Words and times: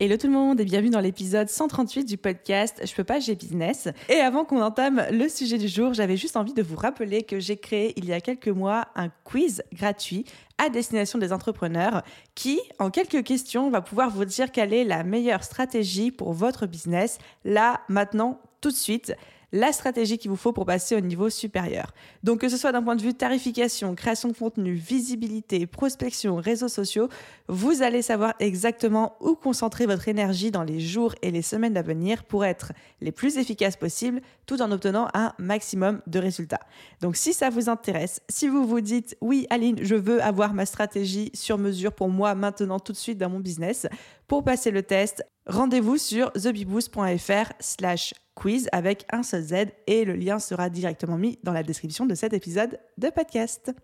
Hello 0.00 0.16
tout 0.16 0.26
le 0.26 0.32
monde 0.32 0.58
et 0.58 0.64
bienvenue 0.64 0.90
dans 0.90 1.00
l'épisode 1.00 1.48
138 1.48 2.04
du 2.04 2.16
podcast 2.16 2.82
Je 2.84 2.92
peux 2.94 3.04
pas, 3.04 3.20
j'ai 3.20 3.36
business. 3.36 3.88
Et 4.08 4.16
avant 4.16 4.44
qu'on 4.44 4.60
entame 4.60 5.04
le 5.12 5.28
sujet 5.28 5.58
du 5.58 5.68
jour, 5.68 5.92
j'avais 5.94 6.16
juste 6.16 6.36
envie 6.36 6.54
de 6.54 6.62
vous 6.62 6.76
rappeler 6.76 7.22
que 7.22 7.38
j'ai 7.38 7.56
créé 7.56 7.92
il 7.96 8.06
y 8.06 8.12
a 8.12 8.20
quelques 8.20 8.48
mois 8.48 8.88
un 8.96 9.10
quiz 9.22 9.62
gratuit 9.72 10.24
à 10.58 10.70
destination 10.70 11.18
des 11.18 11.32
entrepreneurs 11.32 12.02
qui, 12.34 12.58
en 12.80 12.90
quelques 12.90 13.22
questions, 13.22 13.70
va 13.70 13.80
pouvoir 13.80 14.10
vous 14.10 14.24
dire 14.24 14.50
quelle 14.50 14.72
est 14.72 14.84
la 14.84 15.04
meilleure 15.04 15.44
stratégie 15.44 16.10
pour 16.10 16.32
votre 16.32 16.66
business 16.66 17.18
là, 17.44 17.82
maintenant, 17.88 18.40
tout 18.60 18.70
de 18.70 18.76
suite 18.76 19.14
la 19.52 19.72
stratégie 19.72 20.18
qu'il 20.18 20.30
vous 20.30 20.36
faut 20.36 20.52
pour 20.52 20.64
passer 20.64 20.96
au 20.96 21.00
niveau 21.00 21.30
supérieur. 21.30 21.92
Donc 22.22 22.40
que 22.40 22.48
ce 22.48 22.56
soit 22.56 22.72
d'un 22.72 22.82
point 22.82 22.96
de 22.96 23.02
vue 23.02 23.14
tarification, 23.14 23.94
création 23.94 24.28
de 24.30 24.36
contenu, 24.36 24.72
visibilité, 24.72 25.66
prospection, 25.66 26.36
réseaux 26.36 26.68
sociaux, 26.68 27.08
vous 27.48 27.82
allez 27.82 28.02
savoir 28.02 28.34
exactement 28.40 29.16
où 29.20 29.34
concentrer 29.34 29.86
votre 29.86 30.08
énergie 30.08 30.50
dans 30.50 30.62
les 30.62 30.80
jours 30.80 31.14
et 31.22 31.30
les 31.30 31.42
semaines 31.42 31.76
à 31.76 31.82
venir 31.82 32.24
pour 32.24 32.44
être 32.44 32.72
les 33.00 33.12
plus 33.12 33.36
efficaces 33.36 33.76
possibles 33.76 34.20
tout 34.46 34.62
en 34.62 34.72
obtenant 34.72 35.08
un 35.14 35.32
maximum 35.38 36.00
de 36.06 36.18
résultats. 36.18 36.60
Donc 37.00 37.16
si 37.16 37.32
ça 37.32 37.50
vous 37.50 37.68
intéresse, 37.68 38.22
si 38.28 38.48
vous 38.48 38.66
vous 38.66 38.80
dites 38.80 39.16
oui 39.20 39.46
Aline, 39.50 39.76
je 39.82 39.94
veux 39.94 40.22
avoir 40.22 40.54
ma 40.54 40.66
stratégie 40.66 41.30
sur 41.34 41.58
mesure 41.58 41.92
pour 41.92 42.08
moi 42.08 42.34
maintenant 42.34 42.80
tout 42.80 42.92
de 42.92 42.96
suite 42.96 43.18
dans 43.18 43.28
mon 43.28 43.40
business, 43.40 43.86
pour 44.32 44.42
passer 44.42 44.70
le 44.70 44.82
test, 44.82 45.26
rendez-vous 45.46 45.98
sur 45.98 46.32
thebiboost.fr 46.32 47.52
slash 47.60 48.14
quiz 48.34 48.66
avec 48.72 49.04
un 49.12 49.22
seul 49.22 49.42
Z 49.42 49.54
et 49.86 50.06
le 50.06 50.14
lien 50.14 50.38
sera 50.38 50.70
directement 50.70 51.18
mis 51.18 51.38
dans 51.42 51.52
la 51.52 51.62
description 51.62 52.06
de 52.06 52.14
cet 52.14 52.32
épisode 52.32 52.80
de 52.96 53.10
podcast. 53.10 53.74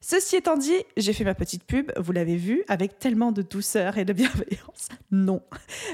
Ceci 0.00 0.34
étant 0.34 0.56
dit, 0.56 0.74
j'ai 0.96 1.12
fait 1.12 1.22
ma 1.22 1.36
petite 1.36 1.62
pub, 1.62 1.92
vous 1.96 2.10
l'avez 2.10 2.34
vu, 2.34 2.64
avec 2.66 2.98
tellement 2.98 3.30
de 3.30 3.42
douceur 3.42 3.96
et 3.96 4.04
de 4.04 4.12
bienveillance. 4.12 4.88
Non. 5.12 5.40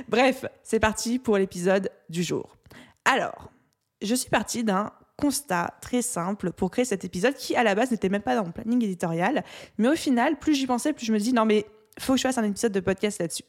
Bref, 0.09 0.47
c'est 0.63 0.81
parti 0.81 1.19
pour 1.19 1.37
l'épisode 1.37 1.91
du 2.09 2.23
jour. 2.23 2.57
Alors, 3.05 3.53
je 4.01 4.15
suis 4.15 4.31
partie 4.31 4.65
d'un 4.65 4.91
constat 5.19 5.75
très 5.83 6.01
simple 6.01 6.51
pour 6.53 6.70
créer 6.70 6.87
cet 6.87 7.05
épisode 7.05 7.35
qui, 7.35 7.57
à 7.57 7.63
la 7.63 7.75
base, 7.75 7.91
n'était 7.91 8.09
même 8.09 8.23
pas 8.23 8.37
dans 8.37 8.45
mon 8.47 8.53
planning 8.53 8.83
éditorial. 8.83 9.45
Mais 9.77 9.89
au 9.89 9.97
final, 9.97 10.39
plus 10.39 10.55
j'y 10.55 10.67
pensais, 10.67 10.95
plus 10.95 11.05
je 11.05 11.13
me 11.13 11.19
dis, 11.19 11.35
non 11.35 11.45
mais 11.45 11.67
faut 11.98 12.15
que 12.15 12.19
je 12.19 12.23
fasse 12.23 12.39
un 12.39 12.45
épisode 12.45 12.73
de 12.73 12.81
podcast 12.81 13.21
là-dessus. 13.21 13.45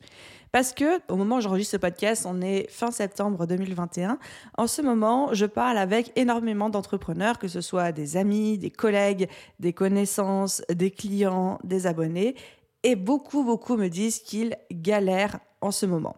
Parce 0.52 0.74
que 0.74 1.00
au 1.12 1.16
moment 1.16 1.38
où 1.38 1.42
j'enregistre 1.42 1.72
ce 1.72 1.78
podcast, 1.78 2.26
on 2.28 2.42
est 2.42 2.70
fin 2.70 2.92
septembre 2.92 3.48
2021. 3.48 4.20
En 4.58 4.68
ce 4.68 4.82
moment, 4.82 5.34
je 5.34 5.46
parle 5.46 5.78
avec 5.78 6.12
énormément 6.16 6.70
d'entrepreneurs, 6.70 7.40
que 7.40 7.48
ce 7.48 7.62
soit 7.62 7.92
des 7.92 8.18
amis, 8.18 8.58
des 8.58 8.70
collègues, 8.70 9.28
des 9.60 9.74
connaissances, 9.74 10.62
des 10.70 10.92
clients, 10.92 11.60
des 11.64 11.88
abonnés. 11.88 12.36
Et 12.84 12.96
beaucoup, 12.96 13.44
beaucoup 13.44 13.78
me 13.78 13.88
disent 13.88 14.20
qu'ils 14.20 14.56
galèrent 14.72 15.40
en 15.62 15.72
ce 15.72 15.86
moment. 15.86 16.18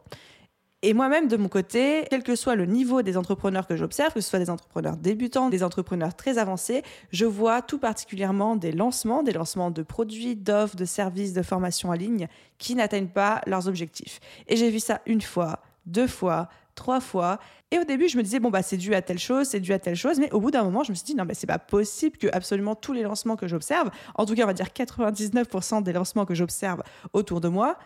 Et 0.88 0.94
moi-même, 0.94 1.28
de 1.28 1.36
mon 1.36 1.48
côté, 1.48 2.06
quel 2.12 2.22
que 2.22 2.36
soit 2.36 2.54
le 2.54 2.68
niveau 2.68 3.02
des 3.02 3.18
entrepreneurs 3.18 3.66
que 3.66 3.76
j'observe, 3.76 4.14
que 4.14 4.22
ce 4.22 4.30
soit 4.30 4.38
des 4.38 4.52
entrepreneurs 4.52 4.98
débutants, 4.98 5.50
des 5.50 5.64
entrepreneurs 5.64 6.16
très 6.16 6.38
avancés, 6.38 6.84
je 7.12 7.26
vois 7.26 7.64
tout 7.64 7.80
particulièrement 7.80 8.56
des 8.56 8.72
lancements, 8.72 9.24
des 9.24 9.32
lancements 9.32 9.72
de 9.72 9.82
produits, 9.82 10.36
d'offres, 10.36 10.76
de 10.76 10.86
services, 10.86 11.34
de 11.34 11.42
formation 11.42 11.90
en 11.90 11.94
ligne 11.94 12.28
qui 12.60 12.76
n'atteignent 12.76 13.08
pas 13.08 13.42
leurs 13.48 13.68
objectifs. 13.68 14.20
Et 14.48 14.58
j'ai 14.58 14.70
vu 14.70 14.80
ça 14.80 15.02
une 15.08 15.22
fois, 15.22 15.58
deux 15.88 16.06
fois, 16.06 16.50
trois 16.76 17.00
fois. 17.00 17.40
Et 17.72 17.80
au 17.80 17.84
début, 17.84 18.08
je 18.08 18.16
me 18.16 18.22
disais, 18.22 18.40
bon, 18.40 18.52
bah, 18.52 18.62
c'est 18.62 18.78
dû 18.78 18.94
à 18.94 19.02
telle 19.02 19.18
chose, 19.18 19.48
c'est 19.48 19.60
dû 19.60 19.74
à 19.74 19.80
telle 19.80 19.96
chose. 19.96 20.20
Mais 20.20 20.32
au 20.34 20.40
bout 20.40 20.52
d'un 20.52 20.64
moment, 20.64 20.84
je 20.84 20.92
me 20.92 20.96
suis 20.96 21.06
dit, 21.06 21.16
non, 21.16 21.26
mais 21.26 21.34
c'est 21.34 21.48
pas 21.48 21.58
possible 21.58 22.18
que 22.18 22.28
absolument 22.32 22.76
tous 22.76 22.94
les 22.94 23.02
lancements 23.02 23.38
que 23.38 23.48
j'observe, 23.48 23.90
en 24.14 24.28
tout 24.28 24.36
cas, 24.36 24.44
on 24.44 24.48
va 24.48 24.54
dire 24.54 24.68
99% 24.68 25.82
des 25.82 25.94
lancements 25.94 26.26
que 26.26 26.36
j'observe 26.36 26.84
autour 27.14 27.42
de 27.42 27.48
moi, 27.48 27.80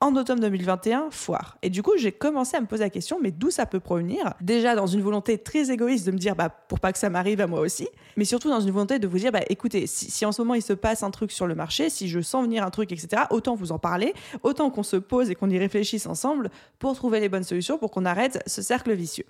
en 0.00 0.14
automne 0.14 0.38
2021, 0.38 1.10
foire. 1.10 1.58
Et 1.62 1.70
du 1.70 1.82
coup, 1.82 1.92
j'ai 1.96 2.12
commencé 2.12 2.56
à 2.56 2.60
me 2.60 2.66
poser 2.66 2.84
la 2.84 2.90
question, 2.90 3.18
mais 3.20 3.32
d'où 3.32 3.50
ça 3.50 3.66
peut 3.66 3.80
provenir? 3.80 4.34
Déjà 4.40 4.76
dans 4.76 4.86
une 4.86 5.00
volonté 5.00 5.38
très 5.38 5.70
égoïste 5.70 6.06
de 6.06 6.12
me 6.12 6.18
dire, 6.18 6.36
bah, 6.36 6.48
pour 6.48 6.78
pas 6.78 6.92
que 6.92 6.98
ça 6.98 7.10
m'arrive 7.10 7.40
à 7.40 7.48
moi 7.48 7.60
aussi, 7.60 7.88
mais 8.16 8.24
surtout 8.24 8.48
dans 8.48 8.60
une 8.60 8.70
volonté 8.70 8.98
de 9.00 9.08
vous 9.08 9.18
dire, 9.18 9.32
bah, 9.32 9.40
écoutez, 9.48 9.86
si, 9.86 10.24
en 10.24 10.30
ce 10.30 10.40
moment 10.40 10.54
il 10.54 10.62
se 10.62 10.72
passe 10.72 11.02
un 11.02 11.10
truc 11.10 11.32
sur 11.32 11.46
le 11.46 11.56
marché, 11.56 11.90
si 11.90 12.08
je 12.08 12.20
sens 12.20 12.44
venir 12.44 12.64
un 12.64 12.70
truc, 12.70 12.92
etc., 12.92 13.22
autant 13.30 13.56
vous 13.56 13.72
en 13.72 13.78
parler, 13.78 14.14
autant 14.42 14.70
qu'on 14.70 14.84
se 14.84 14.96
pose 14.96 15.30
et 15.30 15.34
qu'on 15.34 15.50
y 15.50 15.58
réfléchisse 15.58 16.06
ensemble 16.06 16.50
pour 16.78 16.94
trouver 16.94 17.18
les 17.18 17.28
bonnes 17.28 17.44
solutions, 17.44 17.76
pour 17.76 17.90
qu'on 17.90 18.04
arrête 18.04 18.40
ce 18.46 18.62
cercle 18.62 18.92
vicieux. 18.92 19.26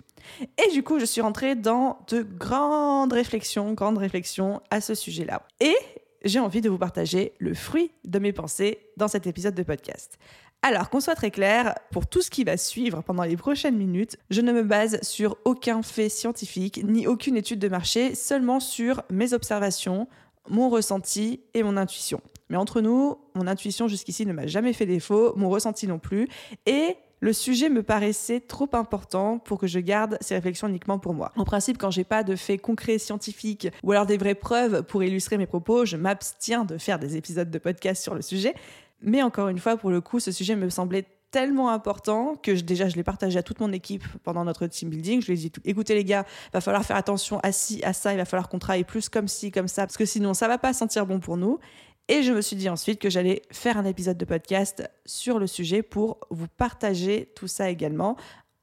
Et 0.63 0.71
du 0.71 0.83
coup, 0.83 0.99
je 0.99 1.05
suis 1.05 1.21
rentrée 1.21 1.55
dans 1.55 1.99
de 2.09 2.21
grandes 2.21 3.13
réflexions, 3.13 3.73
grandes 3.73 3.97
réflexions 3.97 4.61
à 4.69 4.81
ce 4.81 4.93
sujet-là. 4.93 5.41
Et 5.59 5.75
j'ai 6.23 6.39
envie 6.39 6.61
de 6.61 6.69
vous 6.69 6.77
partager 6.77 7.33
le 7.39 7.53
fruit 7.53 7.91
de 8.05 8.19
mes 8.19 8.33
pensées 8.33 8.79
dans 8.97 9.07
cet 9.07 9.25
épisode 9.25 9.55
de 9.55 9.63
podcast. 9.63 10.19
Alors, 10.61 10.89
qu'on 10.89 10.99
soit 10.99 11.15
très 11.15 11.31
clair, 11.31 11.75
pour 11.89 12.05
tout 12.05 12.21
ce 12.21 12.29
qui 12.29 12.43
va 12.43 12.57
suivre 12.57 13.01
pendant 13.01 13.23
les 13.23 13.37
prochaines 13.37 13.77
minutes, 13.77 14.17
je 14.29 14.41
ne 14.41 14.51
me 14.51 14.63
base 14.63 14.99
sur 15.01 15.37
aucun 15.45 15.81
fait 15.81 16.09
scientifique 16.09 16.81
ni 16.83 17.07
aucune 17.07 17.37
étude 17.37 17.59
de 17.59 17.69
marché, 17.69 18.13
seulement 18.13 18.59
sur 18.59 19.01
mes 19.09 19.33
observations, 19.33 20.09
mon 20.49 20.69
ressenti 20.69 21.39
et 21.53 21.63
mon 21.63 21.77
intuition. 21.77 22.19
Mais 22.49 22.57
entre 22.57 22.81
nous, 22.81 23.17
mon 23.35 23.47
intuition 23.47 23.87
jusqu'ici 23.87 24.25
ne 24.25 24.33
m'a 24.33 24.47
jamais 24.47 24.73
fait 24.73 24.85
défaut, 24.85 25.33
mon 25.37 25.49
ressenti 25.49 25.87
non 25.87 25.97
plus, 25.97 26.27
et 26.65 26.97
le 27.21 27.33
sujet 27.33 27.69
me 27.69 27.83
paraissait 27.83 28.39
trop 28.39 28.69
important 28.73 29.39
pour 29.39 29.59
que 29.59 29.67
je 29.67 29.79
garde 29.79 30.17
ces 30.21 30.35
réflexions 30.35 30.67
uniquement 30.67 30.99
pour 30.99 31.13
moi. 31.13 31.31
En 31.35 31.43
principe, 31.43 31.77
quand 31.77 31.91
j'ai 31.91 32.05
pas 32.05 32.23
de 32.23 32.35
faits 32.35 32.61
concrets 32.61 32.97
scientifiques 32.97 33.67
ou 33.83 33.91
alors 33.91 34.05
des 34.05 34.17
vraies 34.17 34.35
preuves 34.35 34.83
pour 34.83 35.03
illustrer 35.03 35.37
mes 35.37 35.45
propos, 35.45 35.85
je 35.85 35.97
m'abstiens 35.97 36.65
de 36.65 36.77
faire 36.77 36.97
des 36.99 37.17
épisodes 37.17 37.51
de 37.51 37.59
podcast 37.59 38.01
sur 38.01 38.15
le 38.15 38.21
sujet. 38.21 38.55
Mais 39.01 39.21
encore 39.21 39.49
une 39.49 39.59
fois, 39.59 39.77
pour 39.77 39.91
le 39.91 40.01
coup, 40.01 40.19
ce 40.19 40.31
sujet 40.31 40.55
me 40.55 40.69
semblait 40.69 41.05
tellement 41.31 41.69
important 41.69 42.35
que 42.41 42.51
déjà 42.51 42.89
je 42.89 42.95
l'ai 42.95 43.03
partagé 43.03 43.37
à 43.37 43.43
toute 43.43 43.59
mon 43.59 43.71
équipe 43.71 44.03
pendant 44.23 44.43
notre 44.43 44.67
team 44.67 44.89
building. 44.89 45.21
Je 45.21 45.27
lui 45.27 45.33
ai 45.33 45.37
dit 45.37 45.51
écoutez 45.65 45.93
les 45.93 46.03
gars, 46.03 46.25
va 46.53 46.61
falloir 46.61 46.83
faire 46.83 46.95
attention 46.95 47.39
à 47.41 47.51
ci, 47.51 47.83
à 47.83 47.93
ça, 47.93 48.13
il 48.13 48.17
va 48.17 48.25
falloir 48.25 48.49
qu'on 48.49 48.59
travaille 48.59 48.83
plus 48.83 49.09
comme 49.09 49.27
ci, 49.27 49.51
comme 49.51 49.67
ça, 49.67 49.83
parce 49.83 49.97
que 49.97 50.05
sinon 50.05 50.33
ça 50.33 50.47
va 50.47 50.57
pas 50.57 50.73
sentir 50.73 51.05
bon 51.05 51.19
pour 51.19 51.37
nous. 51.37 51.59
Et 52.07 52.23
je 52.23 52.33
me 52.33 52.41
suis 52.41 52.55
dit 52.55 52.69
ensuite 52.69 52.99
que 52.99 53.09
j'allais 53.09 53.43
faire 53.51 53.77
un 53.77 53.85
épisode 53.85 54.17
de 54.17 54.25
podcast 54.25 54.89
sur 55.05 55.37
le 55.37 55.45
sujet 55.45 55.83
pour 55.83 56.19
vous 56.31 56.47
partager 56.47 57.31
tout 57.35 57.47
ça 57.47 57.69
également. 57.69 58.15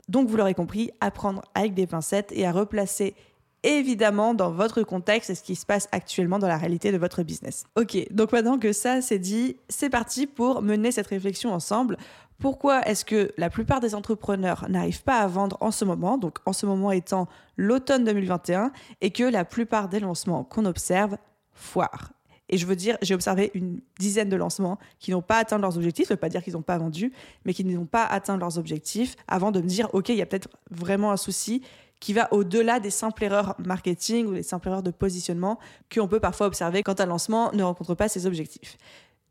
Donc 0.09 0.29
vous 0.29 0.37
l'aurez 0.37 0.55
compris, 0.55 0.91
apprendre 1.01 1.43
avec 1.55 1.75
des 1.75 1.87
pincettes 1.87 2.33
et 2.33 2.45
à 2.45 2.51
replacer 2.51 3.15
évidemment 3.62 4.34
dans 4.34 4.50
votre 4.50 4.83
contexte 4.83 5.31
et 5.31 5.34
ce 5.34 5.43
qui 5.43 5.56
se 5.56 5.67
passe 5.67 5.89
actuellement 5.93 6.39
dans 6.39 6.49
la 6.49 6.56
réalité 6.56 6.93
de 6.93 6.99
votre 6.99 7.22
business. 7.22 7.65
Ok, 7.77 7.97
donc 8.12 8.33
maintenant 8.33 8.59
que 8.59 8.72
ça 8.72 9.00
c'est 9.03 9.19
dit, 9.19 9.56
c'est 9.69 9.91
parti 9.91 10.27
pour 10.27 10.62
mener 10.62 10.93
cette 10.93 11.09
réflexion 11.09 11.53
ensemble. 11.53 11.97
Pourquoi 12.39 12.87
est-ce 12.87 13.05
que 13.05 13.33
la 13.39 13.49
plupart 13.49 13.81
des 13.81 13.95
entrepreneurs 13.95 14.66
n'arrivent 14.69 15.03
pas 15.03 15.21
à 15.21 15.27
vendre 15.27 15.56
en 15.61 15.71
ce 15.71 15.84
moment, 15.84 16.19
donc 16.19 16.39
en 16.45 16.53
ce 16.53 16.66
moment 16.66 16.93
étant 16.93 17.28
l'automne 17.57 18.04
2021, 18.04 18.72
et 19.01 19.10
que 19.10 19.25
la 19.25 19.45
plupart 19.45 19.89
des 19.89 20.01
lancements 20.01 20.45
qu'on 20.45 20.66
observe 20.66 21.16
foirent? 21.54 22.13
Et 22.48 22.59
je 22.59 22.66
veux 22.66 22.77
dire, 22.77 22.97
j'ai 23.03 23.15
observé 23.15 23.51
une 23.54 23.81
dizaine 23.98 24.28
de 24.28 24.36
lancements 24.36 24.78
qui 25.01 25.10
n'ont 25.10 25.22
pas 25.22 25.39
atteint 25.39 25.59
leurs 25.59 25.77
objectifs. 25.77 26.07
Ça 26.07 26.15
ne 26.15 26.16
veut 26.16 26.21
pas 26.21 26.28
dire 26.28 26.45
qu'ils 26.45 26.53
n'ont 26.53 26.63
pas 26.63 26.78
vendu, 26.78 27.13
mais 27.45 27.54
qui 27.54 27.65
n'ont 27.65 27.86
pas 27.86 28.04
atteint 28.04 28.36
leurs 28.36 28.59
objectifs 28.59 29.16
avant 29.27 29.51
de 29.51 29.60
me 29.60 29.66
dire, 29.66 29.89
OK, 29.95 30.10
il 30.10 30.16
y 30.16 30.22
a 30.22 30.27
peut-être 30.27 30.48
vraiment 30.71 31.10
un 31.10 31.16
souci 31.16 31.63
qui 32.01 32.13
va 32.13 32.33
au-delà 32.33 32.81
des 32.81 32.91
simples 32.91 33.25
erreurs 33.25 33.54
marketing 33.59 34.27
ou 34.27 34.34
des 34.34 34.43
simples 34.43 34.69
erreurs 34.69 34.83
de 34.83 34.91
positionnement 34.91 35.59
qu'on 35.93 36.09
peut 36.09 36.21
parfois 36.21 36.47
observer 36.47 36.83
quand 36.83 37.01
un 37.01 37.07
lancement 37.07 37.53
ne 37.53 37.63
rencontre 37.63 37.95
pas 37.95 38.09
ses 38.09 38.27
objectifs. 38.27 38.77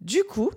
Du 0.02 0.24
coup, 0.24 0.52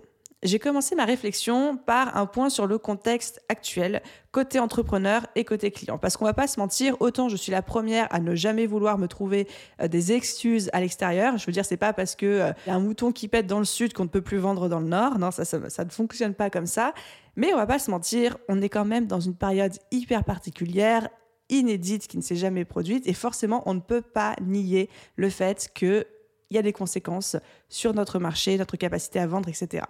j'ai 0.44 0.60
commencé 0.60 0.94
ma 0.94 1.05
réflexion 1.05 1.76
par 1.76 2.16
un 2.16 2.26
point 2.26 2.49
sur 2.49 2.66
le 2.69 2.78
contexte 2.78 3.43
actuel, 3.49 4.02
côté 4.31 4.60
entrepreneur 4.60 5.26
et 5.34 5.44
côté 5.44 5.72
client. 5.72 5.99
Parce 5.99 6.16
qu'on 6.16 6.25
va 6.25 6.34
pas 6.34 6.46
se 6.46 6.60
mentir, 6.60 6.94
autant 7.00 7.28
je 7.28 7.37
suis 7.37 7.50
la 7.50 7.62
première 7.62 8.12
à 8.14 8.20
ne 8.20 8.37
jamais 8.37 8.66
vouloir 8.66 8.99
me 8.99 9.08
trouver 9.08 9.49
euh, 9.81 9.88
des 9.88 10.12
excuses 10.12 10.70
à 10.72 10.81
l'extérieur. 10.81 11.38
Je 11.38 11.46
veux 11.46 11.52
dire, 11.52 11.64
c'est 11.64 11.76
pas 11.76 11.93
parce 11.93 12.14
que 12.14 12.26
euh, 12.26 12.52
y 12.69 12.70
a 12.70 12.75
un 12.75 12.81
mouton 12.81 13.10
qui 13.10 13.26
pète 13.26 13.49
dans 13.49 13.58
le 13.58 13.64
sud 13.64 13.93
qu'on 13.94 14.05
ne 14.05 14.08
peut 14.08 14.22
plus 14.22 14.38
vendre 14.38 14.69
dans 14.69 14.78
le 14.78 14.87
nord. 14.87 15.19
Non, 15.19 15.32
ça, 15.32 15.44
ça, 15.44 15.84
ne 15.84 15.90
fonctionne 15.90 16.34
pas 16.34 16.50
comme 16.50 16.66
ça. 16.66 16.94
Mais 17.34 17.52
on 17.52 17.56
va 17.56 17.66
pas 17.66 17.81
se 17.81 17.90
mentir, 17.90 18.37
on 18.49 18.62
est 18.62 18.69
quand 18.69 18.84
même 18.84 19.06
dans 19.06 19.20
une 19.20 19.34
période 19.34 19.72
hyper 19.90 20.22
particulière 20.25 21.08
inédite 21.50 22.06
qui 22.06 22.16
ne 22.16 22.22
s'est 22.22 22.36
jamais 22.36 22.64
produite 22.64 23.06
et 23.06 23.14
forcément 23.14 23.62
on 23.66 23.74
ne 23.74 23.80
peut 23.80 24.02
pas 24.02 24.34
nier 24.40 24.88
le 25.16 25.30
fait 25.30 25.70
que 25.74 26.06
il 26.50 26.54
y 26.54 26.58
a 26.58 26.62
des 26.62 26.72
conséquences 26.72 27.36
sur 27.68 27.92
notre 27.92 28.18
marché, 28.18 28.56
notre 28.56 28.76
capacité 28.76 29.18
à 29.18 29.26
vendre, 29.26 29.48
etc. 29.48 29.84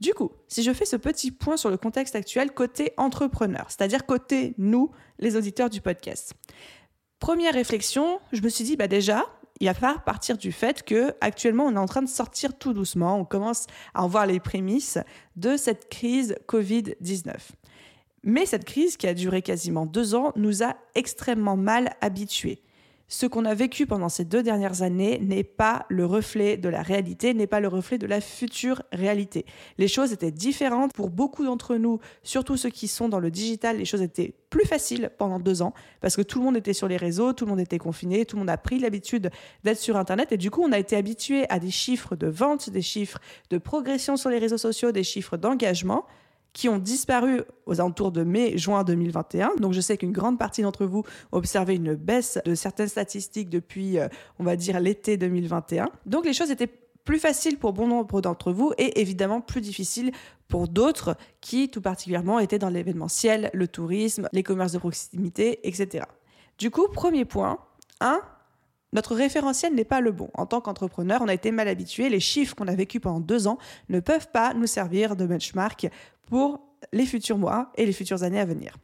Du 0.00 0.12
coup, 0.12 0.30
si 0.46 0.62
je 0.62 0.72
fais 0.72 0.84
ce 0.84 0.96
petit 0.96 1.30
point 1.30 1.56
sur 1.56 1.70
le 1.70 1.78
contexte 1.78 2.14
actuel 2.14 2.52
côté 2.52 2.92
entrepreneur, 2.98 3.64
c'est-à-dire 3.68 4.04
côté 4.04 4.54
nous, 4.58 4.90
les 5.18 5.36
auditeurs 5.36 5.70
du 5.70 5.80
podcast. 5.80 6.34
Première 7.18 7.54
réflexion, 7.54 8.20
je 8.32 8.42
me 8.42 8.48
suis 8.48 8.64
dit, 8.64 8.76
bah 8.76 8.88
déjà, 8.88 9.24
il 9.60 9.66
va 9.66 9.74
falloir 9.74 10.04
partir 10.04 10.36
du 10.36 10.50
fait 10.52 10.82
que 10.82 11.14
actuellement 11.20 11.66
on 11.66 11.76
est 11.76 11.78
en 11.78 11.86
train 11.86 12.02
de 12.02 12.08
sortir 12.08 12.58
tout 12.58 12.72
doucement, 12.72 13.16
on 13.18 13.24
commence 13.24 13.66
à 13.94 14.02
en 14.02 14.08
voir 14.08 14.26
les 14.26 14.40
prémices 14.40 14.98
de 15.36 15.56
cette 15.56 15.88
crise 15.88 16.36
Covid-19. 16.48 17.32
Mais 18.24 18.46
cette 18.46 18.64
crise 18.64 18.96
qui 18.96 19.06
a 19.06 19.14
duré 19.14 19.42
quasiment 19.42 19.86
deux 19.86 20.14
ans 20.14 20.32
nous 20.36 20.62
a 20.62 20.76
extrêmement 20.94 21.56
mal 21.56 21.90
habitués. 22.00 22.62
Ce 23.12 23.26
qu'on 23.26 23.44
a 23.44 23.52
vécu 23.52 23.84
pendant 23.84 24.08
ces 24.08 24.24
deux 24.24 24.42
dernières 24.42 24.80
années 24.80 25.18
n'est 25.18 25.44
pas 25.44 25.84
le 25.90 26.06
reflet 26.06 26.56
de 26.56 26.70
la 26.70 26.80
réalité, 26.80 27.34
n'est 27.34 27.46
pas 27.46 27.60
le 27.60 27.68
reflet 27.68 27.98
de 27.98 28.06
la 28.06 28.22
future 28.22 28.82
réalité. 28.90 29.44
Les 29.76 29.86
choses 29.86 30.14
étaient 30.14 30.30
différentes 30.30 30.94
pour 30.94 31.10
beaucoup 31.10 31.44
d'entre 31.44 31.76
nous, 31.76 31.98
surtout 32.22 32.56
ceux 32.56 32.70
qui 32.70 32.88
sont 32.88 33.10
dans 33.10 33.20
le 33.20 33.30
digital, 33.30 33.76
les 33.76 33.84
choses 33.84 34.00
étaient 34.00 34.32
plus 34.48 34.64
faciles 34.64 35.10
pendant 35.18 35.40
deux 35.40 35.60
ans 35.60 35.74
parce 36.00 36.16
que 36.16 36.22
tout 36.22 36.38
le 36.38 36.46
monde 36.46 36.56
était 36.56 36.72
sur 36.72 36.88
les 36.88 36.96
réseaux, 36.96 37.34
tout 37.34 37.44
le 37.44 37.50
monde 37.50 37.60
était 37.60 37.76
confiné, 37.76 38.24
tout 38.24 38.36
le 38.36 38.40
monde 38.40 38.50
a 38.50 38.56
pris 38.56 38.78
l'habitude 38.78 39.30
d'être 39.62 39.78
sur 39.78 39.98
Internet. 39.98 40.32
Et 40.32 40.38
du 40.38 40.50
coup 40.50 40.62
on 40.62 40.72
a 40.72 40.78
été 40.78 40.96
habitué 40.96 41.44
à 41.50 41.58
des 41.58 41.70
chiffres 41.70 42.16
de 42.16 42.28
vente, 42.28 42.70
des 42.70 42.80
chiffres 42.80 43.18
de 43.50 43.58
progression 43.58 44.16
sur 44.16 44.30
les 44.30 44.38
réseaux 44.38 44.56
sociaux, 44.56 44.90
des 44.90 45.04
chiffres 45.04 45.36
d'engagement 45.36 46.06
qui 46.52 46.68
ont 46.68 46.78
disparu 46.78 47.42
aux 47.66 47.80
alentours 47.80 48.12
de 48.12 48.24
mai-juin 48.24 48.84
2021. 48.84 49.56
Donc 49.58 49.72
je 49.72 49.80
sais 49.80 49.96
qu'une 49.96 50.12
grande 50.12 50.38
partie 50.38 50.62
d'entre 50.62 50.84
vous 50.84 51.04
observé 51.32 51.76
une 51.76 51.94
baisse 51.94 52.38
de 52.44 52.54
certaines 52.54 52.88
statistiques 52.88 53.48
depuis, 53.48 53.98
euh, 53.98 54.08
on 54.38 54.44
va 54.44 54.56
dire, 54.56 54.80
l'été 54.80 55.16
2021. 55.16 55.88
Donc 56.06 56.24
les 56.24 56.32
choses 56.32 56.50
étaient 56.50 56.70
plus 57.04 57.18
faciles 57.18 57.58
pour 57.58 57.72
bon 57.72 57.88
nombre 57.88 58.20
d'entre 58.20 58.52
vous 58.52 58.72
et 58.78 59.00
évidemment 59.00 59.40
plus 59.40 59.60
difficiles 59.60 60.12
pour 60.48 60.68
d'autres 60.68 61.16
qui 61.40 61.68
tout 61.68 61.80
particulièrement 61.80 62.38
étaient 62.38 62.58
dans 62.58 62.68
l'événementiel, 62.68 63.50
le 63.54 63.66
tourisme, 63.66 64.28
les 64.32 64.42
commerces 64.42 64.72
de 64.72 64.78
proximité, 64.78 65.66
etc. 65.66 66.04
Du 66.58 66.70
coup, 66.70 66.86
premier 66.88 67.24
point, 67.24 67.58
1. 68.00 68.20
Notre 68.92 69.14
référentiel 69.14 69.74
n'est 69.74 69.84
pas 69.84 70.00
le 70.00 70.12
bon. 70.12 70.28
En 70.34 70.44
tant 70.44 70.60
qu'entrepreneur, 70.60 71.22
on 71.22 71.28
a 71.28 71.34
été 71.34 71.50
mal 71.50 71.68
habitué. 71.68 72.08
Les 72.08 72.20
chiffres 72.20 72.54
qu'on 72.54 72.68
a 72.68 72.74
vécus 72.74 73.00
pendant 73.00 73.20
deux 73.20 73.46
ans 73.46 73.58
ne 73.88 74.00
peuvent 74.00 74.28
pas 74.32 74.52
nous 74.52 74.66
servir 74.66 75.16
de 75.16 75.24
benchmark 75.24 75.88
pour 76.26 76.60
les 76.92 77.06
futurs 77.06 77.38
mois 77.38 77.72
et 77.76 77.86
les 77.86 77.92
futures 77.92 78.22
années 78.22 78.40
à 78.40 78.44
venir. 78.44 78.76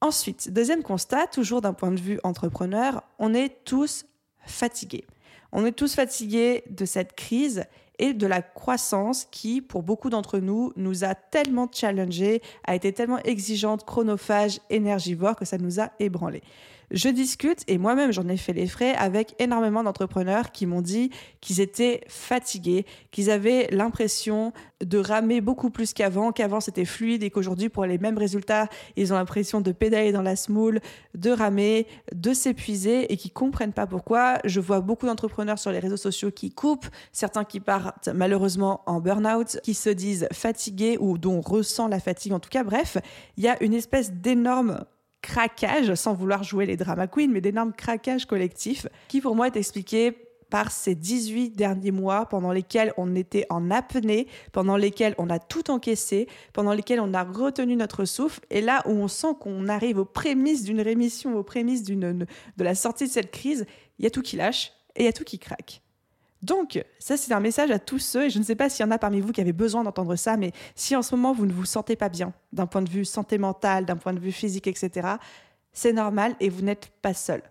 Ensuite, 0.00 0.52
deuxième 0.52 0.82
constat, 0.82 1.26
toujours 1.26 1.60
d'un 1.60 1.74
point 1.74 1.90
de 1.90 2.00
vue 2.00 2.20
entrepreneur, 2.22 3.02
on 3.18 3.34
est 3.34 3.64
tous 3.64 4.06
fatigués. 4.46 5.06
On 5.52 5.66
est 5.66 5.72
tous 5.72 5.94
fatigués 5.94 6.62
de 6.70 6.84
cette 6.84 7.14
crise 7.14 7.64
et 7.98 8.14
de 8.14 8.26
la 8.26 8.40
croissance 8.40 9.26
qui, 9.30 9.60
pour 9.60 9.82
beaucoup 9.82 10.08
d'entre 10.08 10.38
nous, 10.38 10.72
nous 10.76 11.04
a 11.04 11.14
tellement 11.14 11.68
challengés, 11.70 12.40
a 12.64 12.74
été 12.74 12.92
tellement 12.92 13.18
exigeante, 13.24 13.84
chronophage, 13.84 14.60
énergivore 14.70 15.36
que 15.36 15.44
ça 15.44 15.58
nous 15.58 15.80
a 15.80 15.90
ébranlés. 15.98 16.42
Je 16.90 17.08
discute, 17.08 17.62
et 17.68 17.78
moi-même 17.78 18.12
j'en 18.12 18.26
ai 18.26 18.36
fait 18.36 18.52
les 18.52 18.66
frais, 18.66 18.94
avec 18.94 19.34
énormément 19.38 19.84
d'entrepreneurs 19.84 20.50
qui 20.50 20.66
m'ont 20.66 20.82
dit 20.82 21.10
qu'ils 21.40 21.60
étaient 21.60 22.00
fatigués, 22.08 22.84
qu'ils 23.12 23.30
avaient 23.30 23.68
l'impression 23.70 24.52
de 24.84 24.98
ramer 24.98 25.40
beaucoup 25.40 25.70
plus 25.70 25.92
qu'avant, 25.92 26.32
qu'avant 26.32 26.60
c'était 26.60 26.84
fluide 26.84 27.22
et 27.22 27.30
qu'aujourd'hui 27.30 27.68
pour 27.68 27.84
les 27.84 27.98
mêmes 27.98 28.18
résultats, 28.18 28.68
ils 28.96 29.12
ont 29.12 29.16
l'impression 29.16 29.60
de 29.60 29.70
pédaler 29.70 30.10
dans 30.10 30.22
la 30.22 30.34
smoule, 30.34 30.80
de 31.14 31.30
ramer, 31.30 31.86
de 32.12 32.32
s'épuiser 32.32 33.12
et 33.12 33.16
qui 33.16 33.30
comprennent 33.30 33.72
pas 33.72 33.86
pourquoi. 33.86 34.38
Je 34.44 34.58
vois 34.58 34.80
beaucoup 34.80 35.06
d'entrepreneurs 35.06 35.60
sur 35.60 35.70
les 35.70 35.78
réseaux 35.78 35.96
sociaux 35.96 36.32
qui 36.32 36.50
coupent, 36.50 36.88
certains 37.12 37.44
qui 37.44 37.60
partent 37.60 38.08
malheureusement 38.08 38.82
en 38.86 39.00
burn-out, 39.00 39.60
qui 39.62 39.74
se 39.74 39.90
disent 39.90 40.26
fatigués 40.32 40.96
ou 40.98 41.18
dont 41.18 41.30
on 41.30 41.40
ressent 41.40 41.86
la 41.86 42.00
fatigue 42.00 42.32
en 42.32 42.40
tout 42.40 42.50
cas. 42.50 42.64
Bref, 42.64 42.96
il 43.36 43.44
y 43.44 43.48
a 43.48 43.62
une 43.62 43.74
espèce 43.74 44.12
d'énorme 44.12 44.84
craquage, 45.22 45.94
sans 45.94 46.14
vouloir 46.14 46.42
jouer 46.42 46.66
les 46.66 46.76
drama 46.76 47.06
queens, 47.06 47.28
mais 47.30 47.40
d'énormes 47.40 47.72
craquages 47.72 48.26
collectifs, 48.26 48.86
qui 49.08 49.20
pour 49.20 49.36
moi 49.36 49.46
est 49.46 49.56
expliqué 49.56 50.16
par 50.50 50.72
ces 50.72 50.94
18 50.94 51.50
derniers 51.50 51.92
mois 51.92 52.26
pendant 52.26 52.52
lesquels 52.52 52.92
on 52.96 53.14
était 53.14 53.46
en 53.50 53.70
apnée, 53.70 54.26
pendant 54.52 54.76
lesquels 54.76 55.14
on 55.16 55.30
a 55.30 55.38
tout 55.38 55.70
encaissé, 55.70 56.28
pendant 56.52 56.72
lesquels 56.72 57.00
on 57.00 57.14
a 57.14 57.22
retenu 57.22 57.76
notre 57.76 58.04
souffle, 58.04 58.40
et 58.50 58.60
là 58.60 58.82
où 58.86 58.90
on 58.90 59.08
sent 59.08 59.34
qu'on 59.38 59.68
arrive 59.68 59.98
aux 59.98 60.04
prémices 60.04 60.64
d'une 60.64 60.80
rémission, 60.80 61.36
aux 61.36 61.44
prémices 61.44 61.84
de 61.84 62.26
la 62.58 62.74
sortie 62.74 63.06
de 63.06 63.12
cette 63.12 63.30
crise, 63.30 63.64
il 63.98 64.04
y 64.04 64.06
a 64.06 64.10
tout 64.10 64.22
qui 64.22 64.36
lâche 64.36 64.72
et 64.96 65.02
il 65.02 65.04
y 65.06 65.08
a 65.08 65.12
tout 65.12 65.24
qui 65.24 65.38
craque. 65.38 65.82
Donc, 66.42 66.82
ça, 66.98 67.16
c'est 67.16 67.32
un 67.32 67.40
message 67.40 67.70
à 67.70 67.78
tous 67.78 67.98
ceux, 67.98 68.24
et 68.26 68.30
je 68.30 68.38
ne 68.38 68.44
sais 68.44 68.54
pas 68.54 68.70
s'il 68.70 68.84
y 68.84 68.88
en 68.88 68.90
a 68.90 68.98
parmi 68.98 69.20
vous 69.20 69.32
qui 69.32 69.40
avez 69.40 69.52
besoin 69.52 69.84
d'entendre 69.84 70.16
ça, 70.16 70.36
mais 70.36 70.52
si 70.74 70.96
en 70.96 71.02
ce 71.02 71.14
moment 71.14 71.32
vous 71.32 71.46
ne 71.46 71.52
vous 71.52 71.66
sentez 71.66 71.96
pas 71.96 72.08
bien, 72.08 72.32
d'un 72.52 72.66
point 72.66 72.82
de 72.82 72.88
vue 72.88 73.04
santé 73.04 73.36
mentale, 73.36 73.84
d'un 73.84 73.96
point 73.96 74.14
de 74.14 74.20
vue 74.20 74.32
physique, 74.32 74.66
etc., 74.66 75.08
c'est 75.72 75.92
normal 75.92 76.34
et 76.40 76.48
vous 76.48 76.62
n'êtes 76.62 76.90
pas 77.02 77.14
seul. 77.14 77.42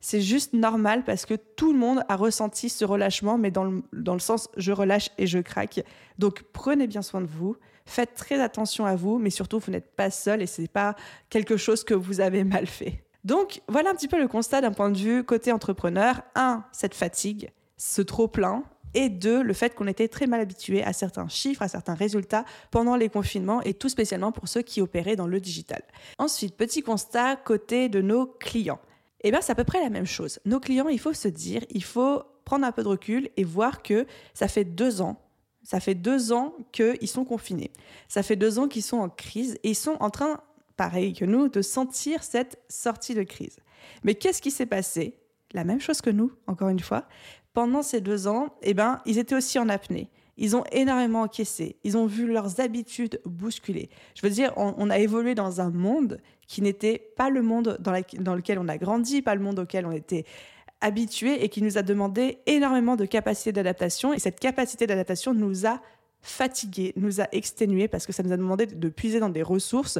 C'est 0.00 0.20
juste 0.20 0.52
normal 0.52 1.04
parce 1.04 1.26
que 1.26 1.34
tout 1.34 1.72
le 1.72 1.78
monde 1.78 2.02
a 2.08 2.16
ressenti 2.16 2.68
ce 2.68 2.84
relâchement, 2.84 3.38
mais 3.38 3.52
dans 3.52 3.64
le, 3.64 3.82
dans 3.92 4.14
le 4.14 4.20
sens 4.20 4.48
je 4.56 4.72
relâche 4.72 5.10
et 5.18 5.28
je 5.28 5.38
craque. 5.38 5.80
Donc, 6.18 6.42
prenez 6.52 6.88
bien 6.88 7.02
soin 7.02 7.20
de 7.20 7.26
vous, 7.26 7.56
faites 7.86 8.14
très 8.14 8.40
attention 8.40 8.84
à 8.84 8.96
vous, 8.96 9.18
mais 9.18 9.30
surtout, 9.30 9.60
vous 9.60 9.70
n'êtes 9.70 9.94
pas 9.94 10.10
seul 10.10 10.42
et 10.42 10.46
ce 10.46 10.62
n'est 10.62 10.68
pas 10.68 10.96
quelque 11.30 11.56
chose 11.56 11.84
que 11.84 11.94
vous 11.94 12.20
avez 12.20 12.42
mal 12.42 12.66
fait. 12.66 13.04
Donc, 13.22 13.62
voilà 13.68 13.90
un 13.90 13.94
petit 13.94 14.08
peu 14.08 14.18
le 14.18 14.26
constat 14.26 14.60
d'un 14.60 14.72
point 14.72 14.90
de 14.90 14.98
vue 14.98 15.22
côté 15.22 15.52
entrepreneur. 15.52 16.22
Un, 16.34 16.64
cette 16.72 16.94
fatigue 16.94 17.52
ce 17.76 18.02
trop 18.02 18.28
plein 18.28 18.64
et 18.94 19.08
deux, 19.08 19.42
le 19.42 19.54
fait 19.54 19.74
qu'on 19.74 19.86
était 19.86 20.08
très 20.08 20.26
mal 20.26 20.40
habitué 20.40 20.82
à 20.82 20.92
certains 20.92 21.28
chiffres, 21.28 21.62
à 21.62 21.68
certains 21.68 21.94
résultats 21.94 22.44
pendant 22.70 22.96
les 22.96 23.08
confinements 23.08 23.62
et 23.62 23.74
tout 23.74 23.88
spécialement 23.88 24.32
pour 24.32 24.48
ceux 24.48 24.62
qui 24.62 24.80
opéraient 24.80 25.16
dans 25.16 25.26
le 25.26 25.40
digital. 25.40 25.82
Ensuite, 26.18 26.56
petit 26.56 26.82
constat 26.82 27.36
côté 27.36 27.88
de 27.88 28.02
nos 28.02 28.26
clients. 28.26 28.80
Eh 29.24 29.30
bien, 29.30 29.40
c'est 29.40 29.52
à 29.52 29.54
peu 29.54 29.64
près 29.64 29.80
la 29.80 29.90
même 29.90 30.06
chose. 30.06 30.40
Nos 30.44 30.60
clients, 30.60 30.88
il 30.88 30.98
faut 30.98 31.14
se 31.14 31.28
dire, 31.28 31.64
il 31.70 31.84
faut 31.84 32.22
prendre 32.44 32.66
un 32.66 32.72
peu 32.72 32.82
de 32.82 32.88
recul 32.88 33.30
et 33.36 33.44
voir 33.44 33.82
que 33.82 34.06
ça 34.34 34.48
fait 34.48 34.64
deux 34.64 35.00
ans, 35.00 35.20
ça 35.62 35.80
fait 35.80 35.94
deux 35.94 36.32
ans 36.32 36.54
qu'ils 36.72 37.08
sont 37.08 37.24
confinés. 37.24 37.70
Ça 38.08 38.22
fait 38.22 38.36
deux 38.36 38.58
ans 38.58 38.68
qu'ils 38.68 38.82
sont 38.82 38.98
en 38.98 39.08
crise 39.08 39.58
et 39.62 39.70
ils 39.70 39.76
sont 39.76 39.96
en 40.00 40.10
train, 40.10 40.40
pareil 40.76 41.14
que 41.14 41.24
nous, 41.24 41.48
de 41.48 41.62
sentir 41.62 42.24
cette 42.24 42.58
sortie 42.68 43.14
de 43.14 43.22
crise. 43.22 43.56
Mais 44.02 44.16
qu'est-ce 44.16 44.42
qui 44.42 44.50
s'est 44.50 44.66
passé? 44.66 45.21
La 45.54 45.64
même 45.64 45.80
chose 45.80 46.00
que 46.00 46.10
nous, 46.10 46.32
encore 46.46 46.68
une 46.68 46.80
fois 46.80 47.06
pendant 47.54 47.82
ces 47.82 48.00
deux 48.00 48.28
ans, 48.28 48.54
eh 48.62 48.74
ben, 48.74 49.00
ils 49.06 49.18
étaient 49.18 49.34
aussi 49.34 49.58
en 49.58 49.68
apnée. 49.68 50.08
Ils 50.38 50.56
ont 50.56 50.64
énormément 50.72 51.22
encaissé. 51.22 51.76
Ils 51.84 51.96
ont 51.98 52.06
vu 52.06 52.26
leurs 52.26 52.60
habitudes 52.60 53.20
bousculer. 53.26 53.90
Je 54.14 54.22
veux 54.22 54.32
dire, 54.32 54.52
on, 54.56 54.88
a 54.88 54.98
évolué 54.98 55.34
dans 55.34 55.60
un 55.60 55.70
monde 55.70 56.20
qui 56.48 56.62
n'était 56.62 56.98
pas 57.16 57.28
le 57.28 57.42
monde 57.42 57.76
dans, 57.80 57.92
dans, 58.18 58.34
lequel 58.34 58.58
on 58.58 58.68
a 58.68 58.78
grandi, 58.78 59.20
pas 59.20 59.34
le 59.34 59.42
monde 59.42 59.58
auquel 59.58 59.84
on 59.84 59.92
était 59.92 60.24
habitué 60.80 61.44
et 61.44 61.48
qui 61.48 61.62
nous 61.62 61.76
a 61.76 61.82
demandé 61.82 62.38
énormément 62.46 62.96
de 62.96 63.04
capacité 63.04 63.52
d'adaptation. 63.52 64.14
Et 64.14 64.18
cette 64.18 64.40
capacité 64.40 64.86
d'adaptation 64.86 65.34
nous 65.34 65.66
a 65.66 65.80
fatigués, 66.22 66.94
nous 66.96 67.20
a 67.20 67.28
exténués 67.32 67.88
parce 67.88 68.06
que 68.06 68.12
ça 68.12 68.22
nous 68.22 68.32
a 68.32 68.36
demandé 68.36 68.66
de 68.66 68.88
puiser 68.88 69.20
dans 69.20 69.28
des 69.28 69.42
ressources 69.42 69.98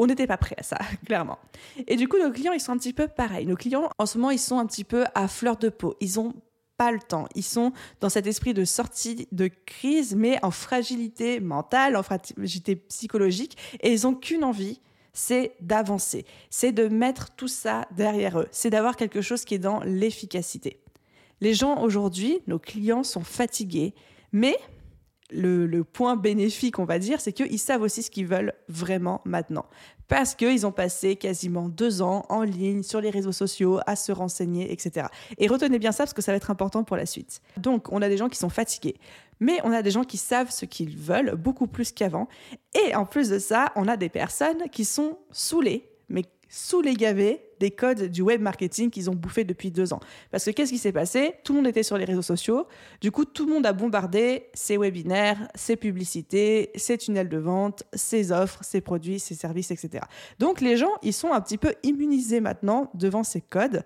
on 0.00 0.06
n'était 0.06 0.26
pas 0.26 0.38
prêt 0.38 0.56
à 0.58 0.62
ça, 0.62 0.78
clairement. 1.06 1.38
Et 1.86 1.96
du 1.96 2.08
coup, 2.08 2.18
nos 2.18 2.32
clients, 2.32 2.52
ils 2.52 2.60
sont 2.60 2.72
un 2.72 2.78
petit 2.78 2.94
peu 2.94 3.06
pareils. 3.06 3.46
Nos 3.46 3.56
clients, 3.56 3.90
en 3.98 4.06
ce 4.06 4.16
moment, 4.16 4.30
ils 4.30 4.38
sont 4.38 4.58
un 4.58 4.66
petit 4.66 4.84
peu 4.84 5.04
à 5.14 5.28
fleur 5.28 5.58
de 5.58 5.68
peau. 5.68 5.94
Ils 6.00 6.18
ont 6.18 6.32
pas 6.78 6.90
le 6.90 6.98
temps. 6.98 7.26
Ils 7.34 7.44
sont 7.44 7.72
dans 8.00 8.08
cet 8.08 8.26
esprit 8.26 8.54
de 8.54 8.64
sortie 8.64 9.28
de 9.30 9.48
crise, 9.48 10.16
mais 10.16 10.42
en 10.42 10.50
fragilité 10.50 11.38
mentale, 11.38 11.96
en 11.96 12.02
fragilité 12.02 12.76
psychologique, 12.76 13.58
et 13.82 13.92
ils 13.92 14.04
n'ont 14.04 14.14
qu'une 14.14 14.42
envie, 14.42 14.80
c'est 15.12 15.52
d'avancer, 15.60 16.24
c'est 16.48 16.72
de 16.72 16.88
mettre 16.88 17.34
tout 17.34 17.48
ça 17.48 17.86
derrière 17.90 18.38
eux, 18.38 18.48
c'est 18.52 18.70
d'avoir 18.70 18.96
quelque 18.96 19.20
chose 19.20 19.44
qui 19.44 19.54
est 19.54 19.58
dans 19.58 19.80
l'efficacité. 19.80 20.80
Les 21.42 21.52
gens 21.52 21.82
aujourd'hui, 21.82 22.38
nos 22.46 22.58
clients 22.58 23.02
sont 23.02 23.24
fatigués, 23.24 23.92
mais 24.32 24.56
le, 25.32 25.82
point 25.82 26.16
bénéfique, 26.16 26.78
on 26.78 26.84
va 26.84 26.98
dire, 26.98 27.20
c'est 27.20 27.32
qu'ils 27.32 27.58
savent 27.58 27.82
aussi 27.82 28.02
ce 28.02 28.10
qu'ils 28.10 28.26
veulent 28.26 28.52
vraiment 28.68 29.20
maintenant. 29.24 29.66
Parce 30.08 30.34
qu'ils 30.34 30.66
ont 30.66 30.72
passé 30.72 31.16
quasiment 31.16 31.68
deux 31.68 32.02
ans 32.02 32.26
en 32.28 32.42
ligne, 32.42 32.82
sur 32.82 33.00
les 33.00 33.10
réseaux 33.10 33.32
sociaux, 33.32 33.78
à 33.86 33.94
se 33.96 34.10
renseigner, 34.10 34.72
etc. 34.72 35.06
Et 35.38 35.46
retenez 35.46 35.78
bien 35.78 35.92
ça 35.92 36.04
parce 36.04 36.14
que 36.14 36.22
ça 36.22 36.32
va 36.32 36.36
être 36.36 36.50
important 36.50 36.82
pour 36.82 36.96
la 36.96 37.06
suite. 37.06 37.40
Donc, 37.56 37.92
on 37.92 38.02
a 38.02 38.08
des 38.08 38.16
gens 38.16 38.28
qui 38.28 38.38
sont 38.38 38.48
fatigués. 38.48 38.96
Mais 39.38 39.60
on 39.64 39.72
a 39.72 39.82
des 39.82 39.90
gens 39.90 40.04
qui 40.04 40.16
savent 40.18 40.50
ce 40.50 40.66
qu'ils 40.66 40.96
veulent 40.96 41.34
beaucoup 41.36 41.66
plus 41.66 41.92
qu'avant. 41.92 42.28
Et 42.74 42.94
en 42.94 43.06
plus 43.06 43.28
de 43.30 43.38
ça, 43.38 43.72
on 43.76 43.88
a 43.88 43.96
des 43.96 44.08
personnes 44.08 44.68
qui 44.70 44.84
sont 44.84 45.18
saoulées, 45.30 45.88
mais 46.08 46.24
sous 46.48 46.82
les 46.82 46.94
gavets 46.94 47.49
des 47.60 47.70
codes 47.70 48.04
du 48.04 48.22
web 48.22 48.40
marketing 48.40 48.90
qu'ils 48.90 49.10
ont 49.10 49.14
bouffé 49.14 49.44
depuis 49.44 49.70
deux 49.70 49.92
ans. 49.92 50.00
Parce 50.30 50.44
que 50.46 50.50
qu'est-ce 50.50 50.72
qui 50.72 50.78
s'est 50.78 50.92
passé? 50.92 51.34
Tout 51.44 51.52
le 51.52 51.58
monde 51.58 51.68
était 51.68 51.82
sur 51.82 51.96
les 51.96 52.04
réseaux 52.04 52.22
sociaux. 52.22 52.66
Du 53.00 53.12
coup, 53.12 53.24
tout 53.24 53.46
le 53.46 53.52
monde 53.52 53.66
a 53.66 53.72
bombardé 53.72 54.46
ses 54.54 54.78
webinaires, 54.78 55.48
ses 55.54 55.76
publicités, 55.76 56.70
ses 56.74 56.98
tunnels 56.98 57.28
de 57.28 57.38
vente, 57.38 57.84
ses 57.92 58.32
offres, 58.32 58.64
ses 58.64 58.80
produits, 58.80 59.20
ses 59.20 59.34
services, 59.34 59.70
etc. 59.70 60.04
Donc 60.38 60.60
les 60.60 60.76
gens, 60.76 60.92
ils 61.02 61.12
sont 61.12 61.32
un 61.32 61.40
petit 61.40 61.58
peu 61.58 61.74
immunisés 61.82 62.40
maintenant 62.40 62.90
devant 62.94 63.22
ces 63.22 63.42
codes. 63.42 63.84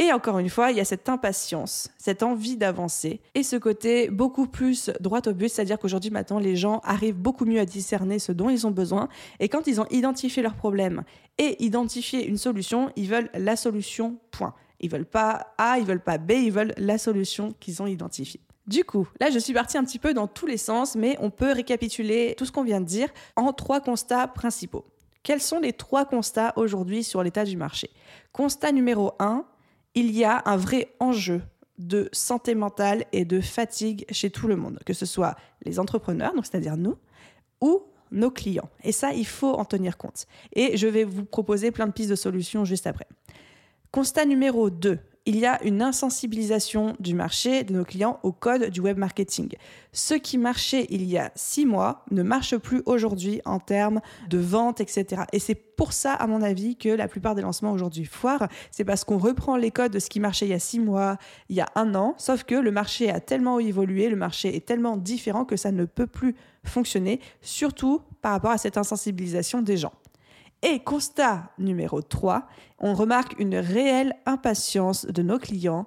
Et 0.00 0.12
encore 0.12 0.38
une 0.38 0.48
fois, 0.48 0.70
il 0.70 0.76
y 0.76 0.80
a 0.80 0.84
cette 0.84 1.08
impatience, 1.08 1.90
cette 1.98 2.22
envie 2.22 2.56
d'avancer 2.56 3.20
et 3.34 3.42
ce 3.42 3.56
côté 3.56 4.08
beaucoup 4.10 4.46
plus 4.46 4.90
droit 5.00 5.20
au 5.26 5.32
but, 5.32 5.48
c'est-à-dire 5.48 5.76
qu'aujourd'hui 5.76 6.10
maintenant 6.10 6.38
les 6.38 6.54
gens 6.54 6.80
arrivent 6.84 7.18
beaucoup 7.18 7.44
mieux 7.44 7.58
à 7.58 7.64
discerner 7.64 8.20
ce 8.20 8.30
dont 8.30 8.48
ils 8.48 8.64
ont 8.64 8.70
besoin 8.70 9.08
et 9.40 9.48
quand 9.48 9.66
ils 9.66 9.80
ont 9.80 9.86
identifié 9.90 10.40
leurs 10.40 10.54
problèmes 10.54 11.02
et 11.38 11.60
identifié 11.64 12.24
une 12.28 12.38
solution, 12.38 12.92
ils 12.94 13.08
veulent 13.08 13.28
la 13.34 13.56
solution 13.56 14.18
point. 14.30 14.54
Ils 14.78 14.88
veulent 14.88 15.04
pas 15.04 15.54
A, 15.58 15.80
ils 15.80 15.84
veulent 15.84 16.02
pas 16.02 16.18
B, 16.18 16.30
ils 16.30 16.52
veulent 16.52 16.74
la 16.76 16.98
solution 16.98 17.52
qu'ils 17.58 17.82
ont 17.82 17.88
identifiée. 17.88 18.40
Du 18.68 18.84
coup, 18.84 19.08
là, 19.18 19.30
je 19.30 19.38
suis 19.40 19.54
partie 19.54 19.78
un 19.78 19.84
petit 19.84 19.98
peu 19.98 20.14
dans 20.14 20.28
tous 20.28 20.46
les 20.46 20.58
sens, 20.58 20.94
mais 20.94 21.16
on 21.20 21.30
peut 21.30 21.52
récapituler 21.52 22.34
tout 22.36 22.44
ce 22.44 22.52
qu'on 22.52 22.62
vient 22.62 22.80
de 22.80 22.86
dire 22.86 23.08
en 23.34 23.52
trois 23.52 23.80
constats 23.80 24.28
principaux. 24.28 24.84
Quels 25.24 25.40
sont 25.40 25.58
les 25.58 25.72
trois 25.72 26.04
constats 26.04 26.52
aujourd'hui 26.56 27.02
sur 27.02 27.22
l'état 27.22 27.44
du 27.44 27.56
marché? 27.56 27.90
Constat 28.32 28.72
numéro 28.72 29.12
un, 29.18 29.44
il 29.94 30.10
y 30.16 30.24
a 30.24 30.42
un 30.46 30.56
vrai 30.56 30.94
enjeu 31.00 31.42
de 31.78 32.08
santé 32.12 32.54
mentale 32.54 33.04
et 33.12 33.24
de 33.24 33.40
fatigue 33.40 34.04
chez 34.10 34.30
tout 34.30 34.48
le 34.48 34.56
monde, 34.56 34.80
que 34.84 34.92
ce 34.92 35.06
soit 35.06 35.36
les 35.64 35.78
entrepreneurs, 35.78 36.32
c'est-à-dire 36.42 36.76
nous, 36.76 36.96
ou 37.60 37.82
nos 38.10 38.30
clients. 38.30 38.68
Et 38.82 38.92
ça, 38.92 39.12
il 39.12 39.26
faut 39.26 39.52
en 39.52 39.64
tenir 39.64 39.96
compte. 39.96 40.26
Et 40.54 40.76
je 40.76 40.86
vais 40.86 41.04
vous 41.04 41.24
proposer 41.24 41.70
plein 41.70 41.86
de 41.86 41.92
pistes 41.92 42.10
de 42.10 42.16
solutions 42.16 42.64
juste 42.64 42.86
après. 42.86 43.06
Constat 43.90 44.24
numéro 44.24 44.70
2. 44.70 44.98
Il 45.28 45.38
y 45.38 45.44
a 45.44 45.62
une 45.62 45.82
insensibilisation 45.82 46.96
du 47.00 47.14
marché 47.14 47.62
de 47.62 47.74
nos 47.74 47.84
clients 47.84 48.18
au 48.22 48.32
code 48.32 48.70
du 48.70 48.80
web 48.80 48.96
marketing. 48.96 49.56
Ce 49.92 50.14
qui 50.14 50.38
marchait 50.38 50.86
il 50.88 51.04
y 51.04 51.18
a 51.18 51.30
six 51.34 51.66
mois 51.66 52.06
ne 52.10 52.22
marche 52.22 52.56
plus 52.56 52.80
aujourd'hui 52.86 53.42
en 53.44 53.58
termes 53.58 54.00
de 54.30 54.38
vente, 54.38 54.80
etc. 54.80 55.24
Et 55.34 55.38
c'est 55.38 55.54
pour 55.54 55.92
ça, 55.92 56.14
à 56.14 56.26
mon 56.26 56.40
avis, 56.40 56.76
que 56.76 56.88
la 56.88 57.08
plupart 57.08 57.34
des 57.34 57.42
lancements 57.42 57.72
aujourd'hui 57.72 58.06
foirent. 58.06 58.48
C'est 58.70 58.86
parce 58.86 59.04
qu'on 59.04 59.18
reprend 59.18 59.58
les 59.58 59.70
codes 59.70 59.92
de 59.92 59.98
ce 59.98 60.08
qui 60.08 60.18
marchait 60.18 60.46
il 60.46 60.52
y 60.52 60.54
a 60.54 60.58
six 60.58 60.80
mois, 60.80 61.18
il 61.50 61.56
y 61.56 61.60
a 61.60 61.68
un 61.74 61.94
an, 61.94 62.14
sauf 62.16 62.44
que 62.44 62.54
le 62.54 62.70
marché 62.70 63.10
a 63.10 63.20
tellement 63.20 63.60
évolué, 63.60 64.08
le 64.08 64.16
marché 64.16 64.56
est 64.56 64.64
tellement 64.64 64.96
différent 64.96 65.44
que 65.44 65.56
ça 65.58 65.72
ne 65.72 65.84
peut 65.84 66.06
plus 66.06 66.36
fonctionner, 66.64 67.20
surtout 67.42 68.00
par 68.22 68.32
rapport 68.32 68.52
à 68.52 68.56
cette 68.56 68.78
insensibilisation 68.78 69.60
des 69.60 69.76
gens. 69.76 69.92
Et 70.62 70.80
constat 70.80 71.52
numéro 71.58 72.02
3, 72.02 72.46
on 72.80 72.94
remarque 72.94 73.38
une 73.38 73.56
réelle 73.56 74.14
impatience 74.26 75.06
de 75.06 75.22
nos 75.22 75.38
clients 75.38 75.86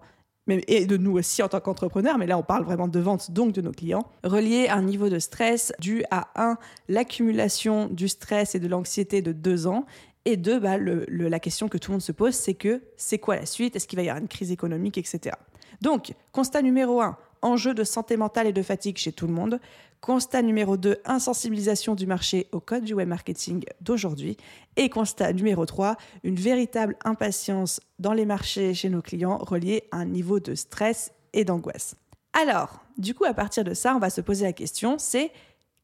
et 0.67 0.85
de 0.85 0.97
nous 0.97 1.17
aussi 1.17 1.43
en 1.43 1.47
tant 1.47 1.59
qu'entrepreneurs, 1.59 2.17
mais 2.17 2.27
là 2.27 2.37
on 2.37 2.43
parle 2.43 2.63
vraiment 2.63 2.87
de 2.87 2.99
vente, 2.99 3.31
donc 3.31 3.53
de 3.53 3.61
nos 3.61 3.71
clients, 3.71 4.07
relié 4.23 4.67
à 4.67 4.75
un 4.75 4.81
niveau 4.81 5.07
de 5.07 5.19
stress 5.19 5.71
dû 5.79 6.03
à, 6.09 6.27
un, 6.35 6.57
l'accumulation 6.89 7.87
du 7.87 8.07
stress 8.07 8.55
et 8.55 8.59
de 8.59 8.67
l'anxiété 8.67 9.21
de 9.21 9.31
deux 9.33 9.67
ans, 9.67 9.85
et 10.25 10.37
deux, 10.37 10.59
bah, 10.59 10.77
la 10.77 11.39
question 11.39 11.67
que 11.67 11.77
tout 11.77 11.91
le 11.91 11.95
monde 11.95 12.01
se 12.01 12.11
pose, 12.11 12.35
c'est 12.35 12.53
que 12.53 12.83
c'est 12.95 13.17
quoi 13.17 13.35
la 13.35 13.45
suite? 13.45 13.75
Est-ce 13.75 13.87
qu'il 13.87 13.97
va 13.97 14.03
y 14.03 14.09
avoir 14.09 14.21
une 14.21 14.27
crise 14.27 14.51
économique, 14.51 14.97
etc. 14.99 15.35
Donc, 15.81 16.13
constat 16.31 16.61
numéro 16.61 17.01
1, 17.01 17.17
enjeu 17.41 17.73
de 17.73 17.83
santé 17.83 18.17
mentale 18.17 18.47
et 18.47 18.53
de 18.53 18.61
fatigue 18.61 18.97
chez 18.97 19.11
tout 19.11 19.27
le 19.27 19.33
monde. 19.33 19.59
Constat 19.99 20.41
numéro 20.41 20.77
2, 20.77 20.97
insensibilisation 21.05 21.93
du 21.93 22.07
marché 22.07 22.47
au 22.51 22.59
code 22.59 22.83
du 22.83 22.93
web 22.93 23.07
marketing 23.07 23.63
d'aujourd'hui. 23.81 24.37
Et 24.75 24.89
constat 24.89 25.33
numéro 25.33 25.65
3, 25.65 25.95
une 26.23 26.35
véritable 26.35 26.95
impatience 27.05 27.79
dans 27.99 28.13
les 28.13 28.25
marchés 28.25 28.73
chez 28.73 28.89
nos 28.89 29.01
clients 29.01 29.37
reliée 29.37 29.83
à 29.91 29.97
un 29.97 30.05
niveau 30.05 30.39
de 30.39 30.55
stress 30.55 31.11
et 31.33 31.45
d'angoisse. 31.45 31.95
Alors, 32.33 32.79
du 32.97 33.13
coup, 33.13 33.25
à 33.25 33.33
partir 33.33 33.63
de 33.63 33.73
ça, 33.73 33.95
on 33.95 33.99
va 33.99 34.09
se 34.09 34.21
poser 34.21 34.45
la 34.45 34.53
question, 34.53 34.97
c'est 34.97 35.31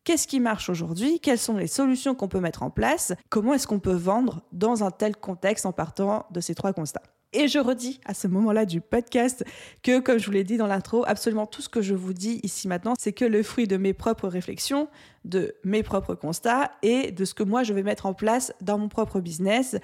qu'est-ce 0.03 0.27
qui 0.27 0.39
marche 0.39 0.69
aujourd'hui? 0.69 1.19
Quelles 1.19 1.37
sont 1.37 1.57
les 1.57 1.67
solutions 1.67 2.15
qu'on 2.15 2.29
peut 2.29 2.39
mettre 2.39 2.63
en 2.63 2.69
place? 2.69 3.13
Comment 3.29 3.53
est-ce 3.53 3.67
qu'on 3.67 3.79
peut 3.79 3.93
vendre 3.93 4.41
dans 4.51 4.83
un 4.83 4.91
tel 4.91 5.15
contexte 5.15 5.65
en 5.65 5.73
partant 5.73 6.25
de 6.31 6.39
ces 6.39 6.55
trois 6.55 6.73
constats? 6.73 7.03
Et 7.33 7.47
je 7.47 7.59
redis 7.59 7.99
à 8.05 8.13
ce 8.13 8.27
moment-là 8.27 8.65
du 8.65 8.81
podcast 8.81 9.43
que, 9.83 9.99
comme 9.99 10.17
je 10.17 10.25
vous 10.25 10.31
l'ai 10.31 10.43
dit 10.43 10.57
dans 10.57 10.67
l'intro, 10.67 11.03
absolument 11.07 11.45
tout 11.45 11.61
ce 11.61 11.69
que 11.69 11.81
je 11.81 11.93
vous 11.93 12.13
dis 12.13 12.39
ici 12.43 12.67
maintenant, 12.67 12.93
c'est 12.99 13.13
que 13.13 13.25
le 13.25 13.43
fruit 13.43 13.67
de 13.67 13.77
mes 13.77 13.93
propres 13.93 14.27
réflexions, 14.27 14.87
de 15.25 15.55
mes 15.63 15.83
propres 15.83 16.15
constats 16.15 16.71
et 16.81 17.11
de 17.11 17.25
ce 17.25 17.33
que 17.33 17.43
moi 17.43 17.63
je 17.63 17.73
vais 17.73 17.83
mettre 17.83 18.05
en 18.05 18.13
place 18.13 18.53
dans 18.61 18.77
mon 18.77 18.87
propre 18.87 19.19
business. 19.19 19.75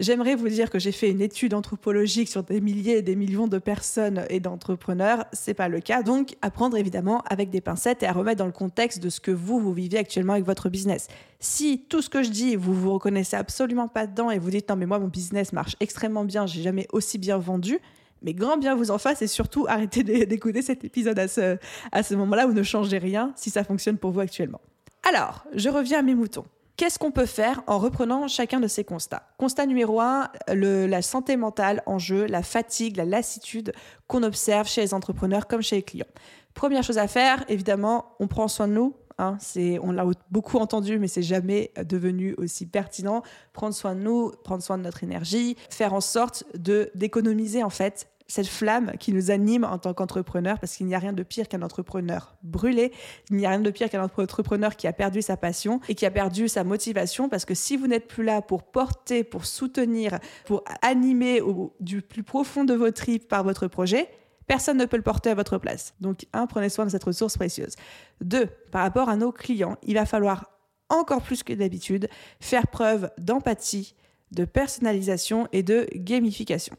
J'aimerais 0.00 0.36
vous 0.36 0.48
dire 0.48 0.70
que 0.70 0.78
j'ai 0.78 0.92
fait 0.92 1.10
une 1.10 1.20
étude 1.20 1.54
anthropologique 1.54 2.28
sur 2.28 2.44
des 2.44 2.60
milliers 2.60 2.98
et 2.98 3.02
des 3.02 3.16
millions 3.16 3.48
de 3.48 3.58
personnes 3.58 4.24
et 4.30 4.38
d'entrepreneurs. 4.38 5.24
C'est 5.32 5.54
pas 5.54 5.68
le 5.68 5.80
cas. 5.80 6.04
Donc, 6.04 6.36
à 6.40 6.52
prendre 6.52 6.76
évidemment 6.76 7.20
avec 7.26 7.50
des 7.50 7.60
pincettes 7.60 8.04
et 8.04 8.06
à 8.06 8.12
remettre 8.12 8.38
dans 8.38 8.46
le 8.46 8.52
contexte 8.52 9.02
de 9.02 9.08
ce 9.08 9.18
que 9.18 9.32
vous, 9.32 9.58
vous 9.58 9.72
vivez 9.72 9.98
actuellement 9.98 10.34
avec 10.34 10.44
votre 10.44 10.68
business. 10.68 11.08
Si 11.40 11.84
tout 11.88 12.00
ce 12.00 12.08
que 12.08 12.22
je 12.22 12.30
dis, 12.30 12.54
vous 12.54 12.74
vous 12.74 12.92
reconnaissez 12.92 13.34
absolument 13.34 13.88
pas 13.88 14.06
dedans 14.06 14.30
et 14.30 14.38
vous 14.38 14.50
dites 14.50 14.68
non, 14.68 14.76
mais 14.76 14.86
moi, 14.86 15.00
mon 15.00 15.08
business 15.08 15.52
marche 15.52 15.74
extrêmement 15.80 16.24
bien, 16.24 16.46
j'ai 16.46 16.62
jamais 16.62 16.86
aussi 16.92 17.18
bien 17.18 17.38
vendu, 17.38 17.80
mais 18.22 18.34
grand 18.34 18.56
bien 18.56 18.76
vous 18.76 18.92
en 18.92 18.98
fasse 18.98 19.20
et 19.22 19.26
surtout 19.26 19.66
arrêtez 19.68 20.04
d'écouter 20.04 20.62
cet 20.62 20.84
épisode 20.84 21.18
à 21.18 21.26
ce, 21.26 21.58
à 21.90 22.04
ce 22.04 22.14
moment-là 22.14 22.46
ou 22.46 22.52
ne 22.52 22.62
changez 22.62 22.98
rien 22.98 23.32
si 23.34 23.50
ça 23.50 23.64
fonctionne 23.64 23.98
pour 23.98 24.12
vous 24.12 24.20
actuellement. 24.20 24.60
Alors, 25.08 25.44
je 25.54 25.68
reviens 25.68 25.98
à 25.98 26.02
mes 26.02 26.14
moutons. 26.14 26.44
Qu'est-ce 26.78 27.00
qu'on 27.00 27.10
peut 27.10 27.26
faire 27.26 27.60
en 27.66 27.80
reprenant 27.80 28.28
chacun 28.28 28.60
de 28.60 28.68
ces 28.68 28.84
constats? 28.84 29.24
Constat 29.36 29.66
numéro 29.66 30.00
un, 30.00 30.30
la 30.46 31.02
santé 31.02 31.36
mentale 31.36 31.82
en 31.86 31.98
jeu, 31.98 32.26
la 32.26 32.44
fatigue, 32.44 32.96
la 32.96 33.04
lassitude 33.04 33.72
qu'on 34.06 34.22
observe 34.22 34.68
chez 34.68 34.82
les 34.82 34.94
entrepreneurs 34.94 35.48
comme 35.48 35.60
chez 35.60 35.74
les 35.74 35.82
clients. 35.82 36.06
Première 36.54 36.84
chose 36.84 36.98
à 36.98 37.08
faire, 37.08 37.44
évidemment, 37.48 38.14
on 38.20 38.28
prend 38.28 38.46
soin 38.46 38.68
de 38.68 38.74
nous. 38.74 38.94
Hein, 39.18 39.38
on 39.82 39.90
l'a 39.90 40.04
beaucoup 40.30 40.58
entendu, 40.58 41.00
mais 41.00 41.08
c'est 41.08 41.20
jamais 41.20 41.72
devenu 41.84 42.36
aussi 42.38 42.64
pertinent. 42.64 43.24
Prendre 43.52 43.74
soin 43.74 43.96
de 43.96 44.00
nous, 44.00 44.30
prendre 44.44 44.62
soin 44.62 44.78
de 44.78 44.84
notre 44.84 45.02
énergie, 45.02 45.56
faire 45.70 45.94
en 45.94 46.00
sorte 46.00 46.44
d'économiser 46.54 47.64
en 47.64 47.70
fait 47.70 48.06
cette 48.28 48.46
flamme 48.46 48.92
qui 49.00 49.12
nous 49.12 49.30
anime 49.30 49.64
en 49.64 49.78
tant 49.78 49.94
qu'entrepreneur, 49.94 50.60
parce 50.60 50.76
qu'il 50.76 50.86
n'y 50.86 50.94
a 50.94 50.98
rien 50.98 51.14
de 51.14 51.22
pire 51.22 51.48
qu'un 51.48 51.62
entrepreneur 51.62 52.36
brûlé, 52.42 52.92
il 53.30 53.36
n'y 53.36 53.46
a 53.46 53.50
rien 53.50 53.60
de 53.60 53.70
pire 53.70 53.88
qu'un 53.88 54.04
entrepreneur 54.04 54.76
qui 54.76 54.86
a 54.86 54.92
perdu 54.92 55.22
sa 55.22 55.38
passion 55.38 55.80
et 55.88 55.94
qui 55.94 56.04
a 56.04 56.10
perdu 56.10 56.46
sa 56.46 56.62
motivation, 56.62 57.30
parce 57.30 57.46
que 57.46 57.54
si 57.54 57.76
vous 57.76 57.86
n'êtes 57.86 58.06
plus 58.06 58.24
là 58.24 58.42
pour 58.42 58.64
porter, 58.64 59.24
pour 59.24 59.46
soutenir, 59.46 60.18
pour 60.44 60.62
animer 60.82 61.40
au, 61.40 61.74
du 61.80 62.02
plus 62.02 62.22
profond 62.22 62.64
de 62.64 62.74
vos 62.74 62.90
tripes 62.90 63.26
par 63.26 63.44
votre 63.44 63.66
projet, 63.66 64.08
personne 64.46 64.76
ne 64.76 64.84
peut 64.84 64.98
le 64.98 65.02
porter 65.02 65.30
à 65.30 65.34
votre 65.34 65.56
place. 65.56 65.94
Donc, 66.00 66.26
un, 66.34 66.46
prenez 66.46 66.68
soin 66.68 66.84
de 66.84 66.90
cette 66.90 67.04
ressource 67.04 67.36
précieuse. 67.36 67.76
Deux, 68.20 68.46
par 68.70 68.82
rapport 68.82 69.08
à 69.08 69.16
nos 69.16 69.32
clients, 69.32 69.76
il 69.82 69.94
va 69.94 70.04
falloir 70.04 70.50
encore 70.90 71.22
plus 71.22 71.42
que 71.42 71.52
d'habitude 71.54 72.08
faire 72.40 72.66
preuve 72.66 73.10
d'empathie, 73.18 73.94
de 74.32 74.44
personnalisation 74.44 75.48
et 75.52 75.62
de 75.62 75.86
gamification. 75.94 76.76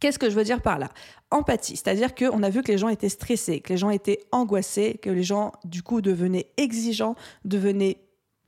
Qu'est-ce 0.00 0.18
que 0.18 0.30
je 0.30 0.34
veux 0.34 0.44
dire 0.44 0.62
par 0.62 0.78
là? 0.78 0.88
Empathie, 1.30 1.76
c'est-à-dire 1.76 2.14
qu'on 2.14 2.42
a 2.42 2.50
vu 2.50 2.62
que 2.62 2.72
les 2.72 2.78
gens 2.78 2.88
étaient 2.88 3.08
stressés, 3.08 3.60
que 3.60 3.72
les 3.72 3.76
gens 3.76 3.90
étaient 3.90 4.20
angoissés, 4.32 4.98
que 5.02 5.10
les 5.10 5.22
gens 5.22 5.52
du 5.64 5.82
coup 5.82 6.00
devenaient 6.00 6.50
exigeants, 6.56 7.16
devenaient 7.44 7.98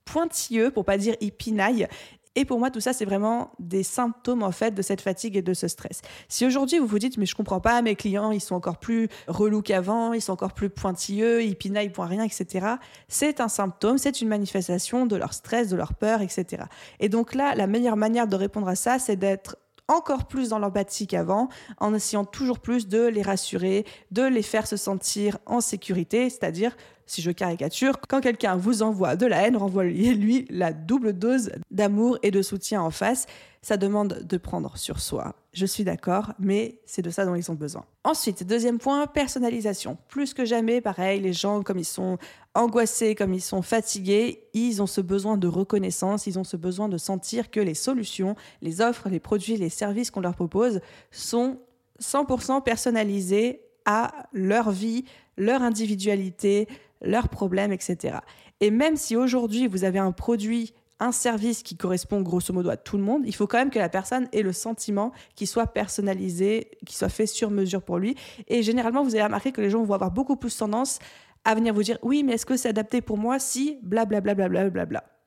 pointilleux, 0.04 0.70
pour 0.70 0.84
pas 0.84 0.98
dire 0.98 1.14
ils 1.20 1.32
pinaillent. 1.32 1.88
Et 2.36 2.44
pour 2.44 2.60
moi, 2.60 2.70
tout 2.70 2.78
ça, 2.78 2.92
c'est 2.92 3.04
vraiment 3.04 3.50
des 3.58 3.82
symptômes 3.82 4.44
en 4.44 4.52
fait 4.52 4.72
de 4.72 4.82
cette 4.82 5.00
fatigue 5.00 5.36
et 5.36 5.42
de 5.42 5.52
ce 5.52 5.66
stress. 5.66 6.00
Si 6.28 6.46
aujourd'hui 6.46 6.78
vous 6.78 6.86
vous 6.86 7.00
dites 7.00 7.16
mais 7.18 7.26
je 7.26 7.34
comprends 7.34 7.60
pas, 7.60 7.82
mes 7.82 7.96
clients 7.96 8.30
ils 8.30 8.40
sont 8.40 8.54
encore 8.54 8.78
plus 8.78 9.08
relous 9.26 9.62
qu'avant, 9.62 10.12
ils 10.12 10.22
sont 10.22 10.32
encore 10.32 10.54
plus 10.54 10.70
pointilleux, 10.70 11.42
ils 11.42 11.56
pinaillent 11.56 11.90
pour 11.90 12.04
rien, 12.04 12.22
etc. 12.22 12.66
C'est 13.08 13.40
un 13.40 13.48
symptôme, 13.48 13.98
c'est 13.98 14.20
une 14.20 14.28
manifestation 14.28 15.06
de 15.06 15.16
leur 15.16 15.34
stress, 15.34 15.68
de 15.68 15.76
leur 15.76 15.94
peur, 15.94 16.22
etc. 16.22 16.62
Et 17.00 17.08
donc 17.08 17.34
là, 17.34 17.56
la 17.56 17.66
meilleure 17.66 17.96
manière 17.96 18.28
de 18.28 18.36
répondre 18.36 18.68
à 18.68 18.76
ça, 18.76 19.00
c'est 19.00 19.16
d'être 19.16 19.56
encore 19.90 20.26
plus 20.26 20.48
dans 20.48 20.58
l'empathie 20.58 21.06
qu'avant, 21.06 21.48
en 21.78 21.94
essayant 21.94 22.24
toujours 22.24 22.60
plus 22.60 22.88
de 22.88 23.06
les 23.06 23.22
rassurer, 23.22 23.84
de 24.10 24.22
les 24.22 24.42
faire 24.42 24.66
se 24.66 24.76
sentir 24.76 25.38
en 25.46 25.60
sécurité, 25.60 26.30
c'est-à-dire 26.30 26.76
si 27.06 27.22
je 27.22 27.32
caricature, 27.32 27.96
quand 28.08 28.20
quelqu'un 28.20 28.54
vous 28.54 28.82
envoie 28.82 29.16
de 29.16 29.26
la 29.26 29.42
haine, 29.42 29.56
renvoyez-lui 29.56 30.46
la 30.48 30.72
double 30.72 31.12
dose 31.12 31.50
d'amour 31.72 32.18
et 32.22 32.30
de 32.30 32.40
soutien 32.40 32.82
en 32.82 32.90
face. 32.90 33.26
Ça 33.62 33.76
demande 33.76 34.22
de 34.22 34.36
prendre 34.38 34.78
sur 34.78 35.00
soi. 35.00 35.34
Je 35.52 35.66
suis 35.66 35.84
d'accord, 35.84 36.32
mais 36.38 36.80
c'est 36.86 37.02
de 37.02 37.10
ça 37.10 37.26
dont 37.26 37.34
ils 37.34 37.50
ont 37.50 37.54
besoin. 37.54 37.84
Ensuite, 38.04 38.44
deuxième 38.44 38.78
point, 38.78 39.06
personnalisation. 39.06 39.98
Plus 40.08 40.32
que 40.32 40.46
jamais, 40.46 40.80
pareil, 40.80 41.20
les 41.20 41.34
gens, 41.34 41.62
comme 41.62 41.78
ils 41.78 41.84
sont 41.84 42.16
angoissés, 42.54 43.14
comme 43.14 43.34
ils 43.34 43.42
sont 43.42 43.60
fatigués, 43.60 44.48
ils 44.54 44.80
ont 44.80 44.86
ce 44.86 45.02
besoin 45.02 45.36
de 45.36 45.46
reconnaissance, 45.46 46.26
ils 46.26 46.38
ont 46.38 46.44
ce 46.44 46.56
besoin 46.56 46.88
de 46.88 46.96
sentir 46.96 47.50
que 47.50 47.60
les 47.60 47.74
solutions, 47.74 48.34
les 48.62 48.80
offres, 48.80 49.10
les 49.10 49.20
produits, 49.20 49.56
les 49.58 49.68
services 49.68 50.10
qu'on 50.10 50.20
leur 50.20 50.34
propose 50.34 50.80
sont 51.10 51.58
100% 52.00 52.62
personnalisés 52.62 53.60
à 53.84 54.12
leur 54.32 54.70
vie, 54.70 55.04
leur 55.36 55.62
individualité, 55.62 56.66
leurs 57.02 57.28
problèmes, 57.28 57.72
etc. 57.72 58.18
Et 58.60 58.70
même 58.70 58.96
si 58.96 59.16
aujourd'hui 59.16 59.66
vous 59.66 59.84
avez 59.84 59.98
un 59.98 60.12
produit, 60.12 60.74
un 61.00 61.12
service 61.12 61.62
qui 61.62 61.76
correspond 61.76 62.20
grosso 62.20 62.52
modo 62.52 62.70
à 62.70 62.76
tout 62.76 62.96
le 62.96 63.02
monde, 63.02 63.22
il 63.24 63.34
faut 63.34 63.46
quand 63.46 63.58
même 63.58 63.70
que 63.70 63.78
la 63.78 63.88
personne 63.88 64.28
ait 64.32 64.42
le 64.42 64.52
sentiment 64.52 65.12
qu'il 65.34 65.46
soit 65.46 65.66
personnalisé, 65.66 66.70
qu'il 66.86 66.96
soit 66.96 67.08
fait 67.08 67.26
sur 67.26 67.50
mesure 67.50 67.82
pour 67.82 67.98
lui. 67.98 68.16
Et 68.48 68.62
généralement, 68.62 69.02
vous 69.02 69.14
allez 69.14 69.24
remarquer 69.24 69.52
que 69.52 69.60
les 69.60 69.70
gens 69.70 69.82
vont 69.82 69.94
avoir 69.94 70.10
beaucoup 70.10 70.36
plus 70.36 70.56
tendance 70.56 70.98
à 71.44 71.54
venir 71.54 71.74
vous 71.74 71.82
dire 71.82 71.98
oui, 72.02 72.22
mais 72.22 72.34
est-ce 72.34 72.46
que 72.46 72.56
c'est 72.56 72.68
adapté 72.68 73.00
pour 73.00 73.16
moi 73.16 73.38
si 73.38 73.78
blablabla. 73.82 74.34
Bla, 74.34 74.48
bla, 74.48 74.68
bla, 74.68 74.70
bla, 74.70 74.86
bla. 74.86 75.19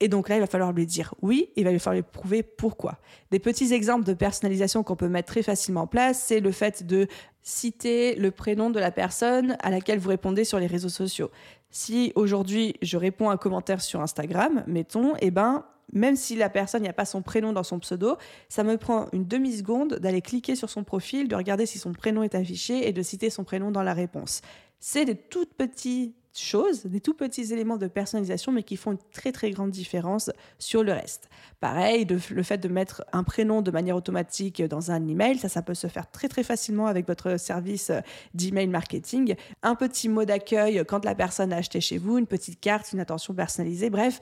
Et 0.00 0.08
donc 0.08 0.28
là, 0.28 0.36
il 0.36 0.40
va 0.40 0.46
falloir 0.46 0.72
lui 0.72 0.86
dire 0.86 1.14
oui, 1.22 1.50
il 1.56 1.64
va 1.64 1.70
lui 1.70 1.78
falloir 1.78 2.02
lui 2.02 2.08
prouver 2.10 2.42
pourquoi. 2.42 2.98
Des 3.30 3.38
petits 3.38 3.72
exemples 3.72 4.04
de 4.04 4.12
personnalisation 4.12 4.82
qu'on 4.82 4.96
peut 4.96 5.08
mettre 5.08 5.32
très 5.32 5.42
facilement 5.42 5.82
en 5.82 5.86
place, 5.86 6.22
c'est 6.26 6.40
le 6.40 6.50
fait 6.50 6.86
de 6.86 7.06
citer 7.42 8.14
le 8.16 8.30
prénom 8.30 8.70
de 8.70 8.80
la 8.80 8.90
personne 8.90 9.56
à 9.60 9.70
laquelle 9.70 9.98
vous 9.98 10.08
répondez 10.08 10.44
sur 10.44 10.58
les 10.58 10.66
réseaux 10.66 10.88
sociaux. 10.88 11.30
Si 11.70 12.12
aujourd'hui 12.16 12.74
je 12.82 12.96
réponds 12.96 13.30
à 13.30 13.34
un 13.34 13.36
commentaire 13.36 13.80
sur 13.80 14.00
Instagram, 14.00 14.64
mettons, 14.66 15.14
eh 15.20 15.30
ben, 15.30 15.64
même 15.92 16.16
si 16.16 16.34
la 16.36 16.48
personne 16.48 16.82
n'y 16.82 16.88
a 16.88 16.92
pas 16.92 17.04
son 17.04 17.22
prénom 17.22 17.52
dans 17.52 17.62
son 17.62 17.78
pseudo, 17.78 18.16
ça 18.48 18.64
me 18.64 18.76
prend 18.76 19.06
une 19.12 19.26
demi-seconde 19.26 19.94
d'aller 19.98 20.22
cliquer 20.22 20.56
sur 20.56 20.70
son 20.70 20.84
profil, 20.84 21.28
de 21.28 21.36
regarder 21.36 21.66
si 21.66 21.78
son 21.78 21.92
prénom 21.92 22.22
est 22.22 22.34
affiché 22.34 22.88
et 22.88 22.92
de 22.92 23.02
citer 23.02 23.30
son 23.30 23.44
prénom 23.44 23.70
dans 23.70 23.82
la 23.82 23.94
réponse. 23.94 24.40
C'est 24.80 25.04
des 25.04 25.14
toutes 25.14 25.54
petites 25.54 26.16
choses, 26.38 26.84
des 26.86 27.00
tout 27.00 27.14
petits 27.14 27.52
éléments 27.52 27.76
de 27.76 27.86
personnalisation, 27.86 28.52
mais 28.52 28.62
qui 28.62 28.76
font 28.76 28.92
une 28.92 28.98
très 29.12 29.32
très 29.32 29.50
grande 29.50 29.70
différence 29.70 30.30
sur 30.58 30.82
le 30.82 30.92
reste. 30.92 31.28
Pareil, 31.60 32.06
le 32.06 32.42
fait 32.42 32.58
de 32.58 32.68
mettre 32.68 33.04
un 33.12 33.24
prénom 33.24 33.62
de 33.62 33.70
manière 33.70 33.96
automatique 33.96 34.62
dans 34.62 34.90
un 34.90 35.06
email, 35.06 35.38
ça, 35.38 35.48
ça 35.48 35.62
peut 35.62 35.74
se 35.74 35.86
faire 35.86 36.10
très 36.10 36.28
très 36.28 36.42
facilement 36.42 36.86
avec 36.86 37.06
votre 37.06 37.38
service 37.38 37.92
d'email 38.34 38.68
marketing. 38.68 39.34
Un 39.62 39.74
petit 39.74 40.08
mot 40.08 40.24
d'accueil 40.24 40.84
quand 40.86 41.04
la 41.04 41.14
personne 41.14 41.52
a 41.52 41.56
acheté 41.56 41.80
chez 41.80 41.98
vous, 41.98 42.18
une 42.18 42.26
petite 42.26 42.60
carte, 42.60 42.92
une 42.92 43.00
attention 43.00 43.34
personnalisée, 43.34 43.90
bref, 43.90 44.20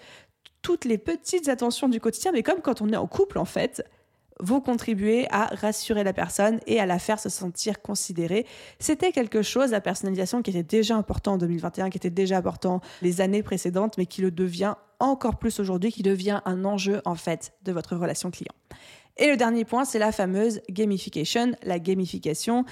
toutes 0.62 0.84
les 0.84 0.98
petites 0.98 1.48
attentions 1.48 1.88
du 1.88 2.00
quotidien, 2.00 2.32
mais 2.32 2.42
comme 2.42 2.60
quand 2.60 2.80
on 2.80 2.88
est 2.88 2.96
en 2.96 3.06
couple 3.06 3.38
en 3.38 3.44
fait, 3.44 3.84
vont 4.42 4.60
contribuer 4.60 5.26
à 5.30 5.46
rassurer 5.46 6.04
la 6.04 6.12
personne 6.12 6.60
et 6.66 6.80
à 6.80 6.86
la 6.86 6.98
faire 6.98 7.18
se 7.18 7.28
sentir 7.28 7.80
considérée. 7.80 8.44
C'était 8.78 9.12
quelque 9.12 9.40
chose, 9.40 9.70
la 9.70 9.80
personnalisation, 9.80 10.42
qui 10.42 10.50
était 10.50 10.62
déjà 10.62 10.96
important 10.96 11.34
en 11.34 11.38
2021, 11.38 11.88
qui 11.88 11.96
était 11.96 12.10
déjà 12.10 12.36
important 12.36 12.80
les 13.00 13.20
années 13.20 13.42
précédentes, 13.42 13.96
mais 13.96 14.06
qui 14.06 14.20
le 14.20 14.30
devient 14.30 14.74
encore 14.98 15.38
plus 15.38 15.60
aujourd'hui, 15.60 15.92
qui 15.92 16.02
devient 16.02 16.40
un 16.44 16.64
enjeu 16.64 17.00
en 17.04 17.14
fait 17.14 17.52
de 17.62 17.72
votre 17.72 17.96
relation 17.96 18.30
client. 18.30 18.52
Et 19.16 19.28
le 19.28 19.36
dernier 19.36 19.64
point, 19.64 19.84
c'est 19.84 19.98
la 19.98 20.12
fameuse 20.12 20.60
gamification, 20.70 21.52
la 21.62 21.78
gamification. 21.78 22.64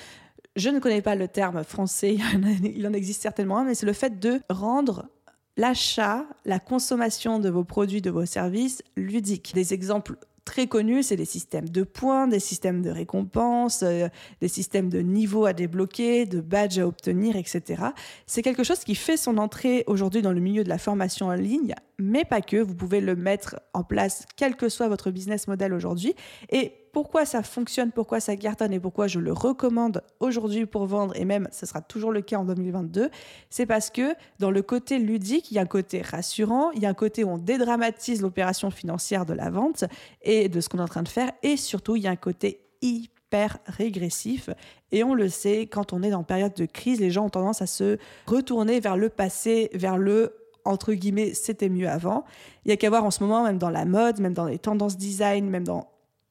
Je 0.57 0.71
ne 0.71 0.79
connais 0.79 1.03
pas 1.03 1.15
le 1.15 1.29
terme 1.29 1.63
français, 1.65 2.17
il 2.65 2.87
en 2.87 2.93
existe 2.93 3.23
certainement 3.23 3.59
un, 3.59 3.65
mais 3.65 3.75
c'est 3.75 3.87
le 3.87 3.93
fait 3.93 4.19
de 4.19 4.41
rendre 4.49 5.09
l'achat, 5.57 6.25
la 6.45 6.59
consommation 6.59 7.39
de 7.39 7.51
vos 7.51 7.65
produits, 7.65 8.01
de 8.01 8.11
vos 8.11 8.25
services 8.25 8.83
ludiques. 8.97 9.53
Des 9.55 9.75
exemples 9.75 10.17
très 10.45 10.67
connus, 10.67 11.05
c'est 11.05 11.17
des 11.17 11.25
systèmes 11.25 11.69
de 11.69 11.83
points, 11.83 12.27
des 12.27 12.41
systèmes 12.41 12.83
de 12.83 12.91
récompenses, 12.91 13.83
euh, 13.83 14.09
des 14.41 14.49
systèmes 14.49 14.89
de 14.89 15.01
niveaux 15.01 15.47
à 15.47 15.53
débloquer, 15.53 16.27
de 16.27 16.41
badges 16.41 16.79
à 16.79 16.87
obtenir, 16.87 17.37
etc. 17.37 17.83
C'est 18.27 18.43
quelque 18.43 18.65
chose 18.65 18.81
qui 18.81 18.95
fait 18.95 19.17
son 19.17 19.39
entrée 19.39 19.85
aujourd'hui 19.87 20.23
dans 20.23 20.33
le 20.33 20.41
milieu 20.41 20.65
de 20.65 20.69
la 20.69 20.79
formation 20.79 21.27
en 21.27 21.35
ligne, 21.35 21.75
mais 21.99 22.25
pas 22.25 22.41
que. 22.41 22.57
Vous 22.57 22.75
pouvez 22.75 23.01
le 23.01 23.17
mettre 23.17 23.61
en 23.75 23.85
place 23.85 24.25
quel 24.37 24.57
que 24.57 24.69
soit 24.69 24.89
votre 24.89 25.11
business 25.11 25.49
model 25.49 25.73
aujourd'hui. 25.73 26.15
Et 26.51 26.73
pourquoi 26.93 27.25
ça 27.25 27.43
fonctionne, 27.43 27.93
pourquoi 27.93 28.21
ça 28.21 28.37
cartonne 28.37 28.73
et 28.73 28.81
pourquoi 28.81 29.07
je 29.07 29.19
le 29.19 29.33
recommande 29.33 30.03
aujourd'hui 30.19 30.67
pour 30.67 30.87
vendre, 30.87 31.15
et 31.17 31.25
même 31.25 31.49
ce 31.53 31.67
sera 31.67 31.81
toujours 31.81 32.13
le 32.13 32.21
cas 32.21 32.39
en 32.39 32.45
2022, 32.45 33.11
c'est 33.49 33.67
parce 33.67 33.91
que 33.91 34.15
dans 34.39 34.51
le 34.51 34.63
côté 34.63 34.99
ludique, 34.99 35.51
il 35.51 35.55
y 35.55 35.59
a 35.59 35.63
un 35.63 35.67
côté 35.67 36.03
rassurant, 36.03 36.71
il 36.73 36.83
y 36.83 36.87
a 36.87 36.89
un 36.89 36.95
côté 36.95 37.25
où 37.25 37.31
on 37.31 37.39
dédramatise 37.39 38.23
l'opération 38.23 38.71
financière 38.71 39.27
de 39.27 39.35
la 39.35 39.51
vente 39.51 39.85
et 40.23 40.49
de 40.49 40.61
ce 40.61 40.69
qu'on 40.69 40.79
est 40.79 40.83
en 40.83 40.89
train 40.89 41.03
de 41.03 41.09
faire, 41.09 41.31
et 41.43 41.57
surtout 41.57 41.97
il 41.97 42.03
y 42.03 42.07
a 42.07 42.11
un 42.11 42.17
côté 42.17 42.61
hyper 42.83 43.59
régressif. 43.67 44.51
Et 44.93 45.05
on 45.05 45.15
le 45.15 45.29
sait, 45.29 45.67
quand 45.67 45.93
on 45.93 46.03
est 46.03 46.13
une 46.13 46.25
période 46.25 46.55
de 46.55 46.67
crise, 46.67 47.01
les 47.01 47.11
gens 47.11 47.27
ont 47.27 47.31
tendance 47.31 47.63
à 47.63 47.67
se 47.67 47.99
retourner 48.27 48.81
vers 48.81 48.97
le 48.97 49.09
passé, 49.09 49.71
vers 49.75 49.99
le 49.99 50.35
entre 50.67 50.93
guillemets, 50.93 51.33
c'était 51.33 51.71
mieux 51.71 51.89
avant. 51.89 52.25
Il 52.65 52.71
y 52.71 52.73
a 52.73 52.77
qu'à 52.77 52.91
voir 52.91 53.05
en 53.05 53.11
ce 53.11 53.23
moment, 53.23 53.43
même 53.45 53.57
dans 53.57 53.71
la 53.71 53.87
mode, 53.87 54.21
même 54.21 54.35
dans 54.35 54.45
les 54.45 54.59
tendances 54.59 54.99
design, 54.99 55.49
même 55.49 55.65
dans 55.65 55.89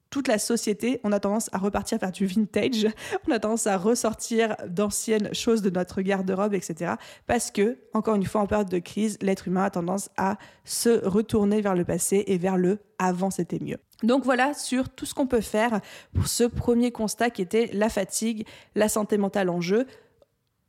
toute 0.09 0.27
la 0.27 0.39
société, 0.39 0.99
on 1.03 1.11
a 1.11 1.19
tendance 1.19 1.49
à 1.51 1.57
repartir 1.57 1.97
vers 1.99 2.11
du 2.11 2.25
vintage, 2.25 2.87
on 3.27 3.31
a 3.31 3.39
tendance 3.39 3.67
à 3.67 3.77
ressortir 3.77 4.55
d'anciennes 4.67 5.33
choses 5.33 5.61
de 5.61 5.69
notre 5.69 6.01
garde-robe, 6.01 6.53
etc. 6.53 6.93
Parce 7.27 7.51
que, 7.51 7.77
encore 7.93 8.15
une 8.15 8.25
fois, 8.25 8.41
en 8.41 8.47
période 8.47 8.69
de 8.69 8.79
crise, 8.79 9.17
l'être 9.21 9.47
humain 9.47 9.63
a 9.63 9.69
tendance 9.69 10.09
à 10.17 10.37
se 10.63 11.05
retourner 11.05 11.61
vers 11.61 11.75
le 11.75 11.85
passé 11.85 12.23
et 12.27 12.37
vers 12.37 12.57
le 12.57 12.79
avant 12.97 13.31
c'était 13.31 13.59
mieux. 13.59 13.77
Donc 14.03 14.23
voilà 14.23 14.53
sur 14.53 14.89
tout 14.89 15.05
ce 15.05 15.13
qu'on 15.13 15.27
peut 15.27 15.41
faire 15.41 15.81
pour 16.13 16.27
ce 16.27 16.43
premier 16.43 16.91
constat 16.91 17.29
qui 17.29 17.41
était 17.41 17.69
la 17.73 17.89
fatigue, 17.89 18.45
la 18.75 18.89
santé 18.89 19.17
mentale 19.17 19.49
en 19.49 19.61
jeu. 19.61 19.87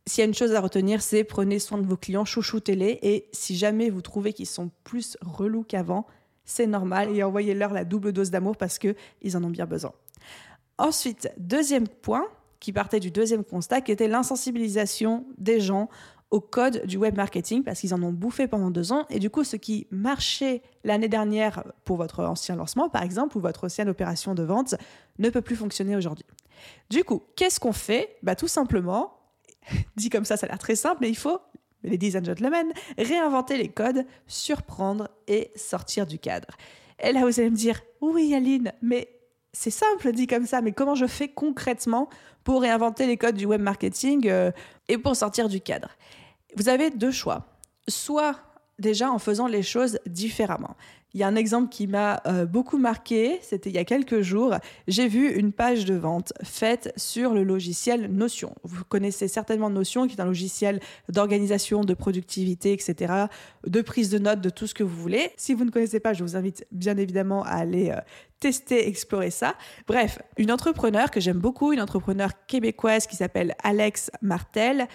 S'il 0.06 0.22
y 0.22 0.24
a 0.24 0.26
une 0.26 0.34
chose 0.34 0.54
à 0.54 0.60
retenir, 0.60 1.02
c'est 1.02 1.24
prenez 1.24 1.58
soin 1.58 1.78
de 1.78 1.86
vos 1.86 1.96
clients, 1.96 2.24
chouchoutez-les 2.24 2.98
et 3.02 3.28
si 3.32 3.56
jamais 3.56 3.90
vous 3.90 4.00
trouvez 4.00 4.32
qu'ils 4.32 4.46
sont 4.46 4.70
plus 4.84 5.16
relous 5.20 5.62
qu'avant, 5.62 6.06
c'est 6.50 6.66
normal 6.66 7.16
et 7.16 7.22
envoyez-leur 7.22 7.72
la 7.72 7.84
double 7.84 8.12
dose 8.12 8.30
d'amour 8.30 8.56
parce 8.56 8.78
qu'ils 8.78 9.36
en 9.36 9.44
ont 9.44 9.50
bien 9.50 9.66
besoin. 9.66 9.92
Ensuite, 10.78 11.30
deuxième 11.38 11.86
point 11.86 12.26
qui 12.58 12.72
partait 12.72 13.00
du 13.00 13.10
deuxième 13.10 13.44
constat, 13.44 13.80
qui 13.80 13.92
était 13.92 14.08
l'insensibilisation 14.08 15.24
des 15.38 15.60
gens 15.60 15.88
au 16.30 16.40
code 16.40 16.84
du 16.86 16.96
web 16.96 17.16
marketing 17.16 17.62
parce 17.62 17.80
qu'ils 17.80 17.94
en 17.94 18.02
ont 18.02 18.12
bouffé 18.12 18.48
pendant 18.48 18.70
deux 18.70 18.92
ans. 18.92 19.06
Et 19.10 19.18
du 19.18 19.30
coup, 19.30 19.44
ce 19.44 19.56
qui 19.56 19.86
marchait 19.90 20.62
l'année 20.84 21.08
dernière 21.08 21.64
pour 21.84 21.96
votre 21.96 22.24
ancien 22.24 22.56
lancement, 22.56 22.88
par 22.88 23.02
exemple, 23.02 23.36
ou 23.36 23.40
votre 23.40 23.64
ancienne 23.64 23.88
opération 23.88 24.34
de 24.34 24.42
vente, 24.42 24.74
ne 25.18 25.30
peut 25.30 25.42
plus 25.42 25.56
fonctionner 25.56 25.96
aujourd'hui. 25.96 26.26
Du 26.88 27.04
coup, 27.04 27.22
qu'est-ce 27.36 27.60
qu'on 27.60 27.72
fait? 27.72 28.16
Bah, 28.22 28.34
Tout 28.34 28.48
simplement, 28.48 29.20
dit 29.96 30.10
comme 30.10 30.24
ça, 30.24 30.36
ça 30.36 30.46
a 30.46 30.48
l'air 30.48 30.58
très 30.58 30.76
simple, 30.76 30.98
mais 31.00 31.08
il 31.08 31.16
faut 31.16 31.40
ladies 31.82 32.16
and 32.16 32.24
gentlemen, 32.24 32.72
réinventer 32.98 33.56
les 33.56 33.68
codes, 33.68 34.04
surprendre 34.26 35.08
et 35.26 35.50
sortir 35.56 36.06
du 36.06 36.18
cadre. 36.18 36.48
Et 37.02 37.12
là, 37.12 37.24
vous 37.24 37.40
allez 37.40 37.50
me 37.50 37.56
dire, 37.56 37.80
oui, 38.00 38.34
Aline, 38.34 38.72
mais 38.82 39.08
c'est 39.52 39.70
simple 39.70 40.12
dit 40.12 40.26
comme 40.26 40.46
ça, 40.46 40.60
mais 40.60 40.72
comment 40.72 40.94
je 40.94 41.06
fais 41.06 41.28
concrètement 41.28 42.08
pour 42.44 42.62
réinventer 42.62 43.06
les 43.06 43.16
codes 43.16 43.36
du 43.36 43.46
web 43.46 43.60
marketing 43.60 44.28
euh, 44.28 44.50
et 44.88 44.98
pour 44.98 45.16
sortir 45.16 45.48
du 45.48 45.60
cadre? 45.60 45.90
Vous 46.56 46.68
avez 46.68 46.90
deux 46.90 47.10
choix. 47.10 47.46
Soit 47.88 48.36
déjà 48.80 49.10
en 49.10 49.18
faisant 49.18 49.46
les 49.46 49.62
choses 49.62 49.98
différemment. 50.06 50.76
Il 51.12 51.20
y 51.20 51.24
a 51.24 51.26
un 51.26 51.34
exemple 51.34 51.70
qui 51.70 51.88
m'a 51.88 52.22
euh, 52.26 52.46
beaucoup 52.46 52.78
marqué, 52.78 53.40
c'était 53.42 53.68
il 53.68 53.74
y 53.74 53.78
a 53.78 53.84
quelques 53.84 54.20
jours. 54.20 54.54
J'ai 54.86 55.08
vu 55.08 55.28
une 55.32 55.52
page 55.52 55.84
de 55.84 55.94
vente 55.94 56.32
faite 56.44 56.92
sur 56.96 57.34
le 57.34 57.42
logiciel 57.42 58.12
Notion. 58.12 58.54
Vous 58.62 58.84
connaissez 58.84 59.26
certainement 59.26 59.70
Notion, 59.70 60.06
qui 60.06 60.14
est 60.14 60.20
un 60.20 60.26
logiciel 60.26 60.78
d'organisation, 61.08 61.82
de 61.82 61.94
productivité, 61.94 62.72
etc., 62.72 63.24
de 63.66 63.80
prise 63.82 64.08
de 64.10 64.18
notes, 64.18 64.40
de 64.40 64.50
tout 64.50 64.68
ce 64.68 64.74
que 64.74 64.84
vous 64.84 64.96
voulez. 64.96 65.32
Si 65.36 65.52
vous 65.52 65.64
ne 65.64 65.70
connaissez 65.70 65.98
pas, 65.98 66.12
je 66.12 66.22
vous 66.22 66.36
invite 66.36 66.64
bien 66.70 66.96
évidemment 66.96 67.42
à 67.42 67.54
aller 67.54 67.90
euh, 67.90 68.00
tester, 68.38 68.88
explorer 68.88 69.30
ça. 69.30 69.56
Bref, 69.88 70.20
une 70.38 70.52
entrepreneur 70.52 71.10
que 71.10 71.20
j'aime 71.20 71.38
beaucoup, 71.38 71.72
une 71.72 71.80
entrepreneur 71.80 72.30
québécoise 72.46 73.08
qui 73.08 73.16
s'appelle 73.16 73.54
Alex 73.64 74.12
Martel 74.22 74.86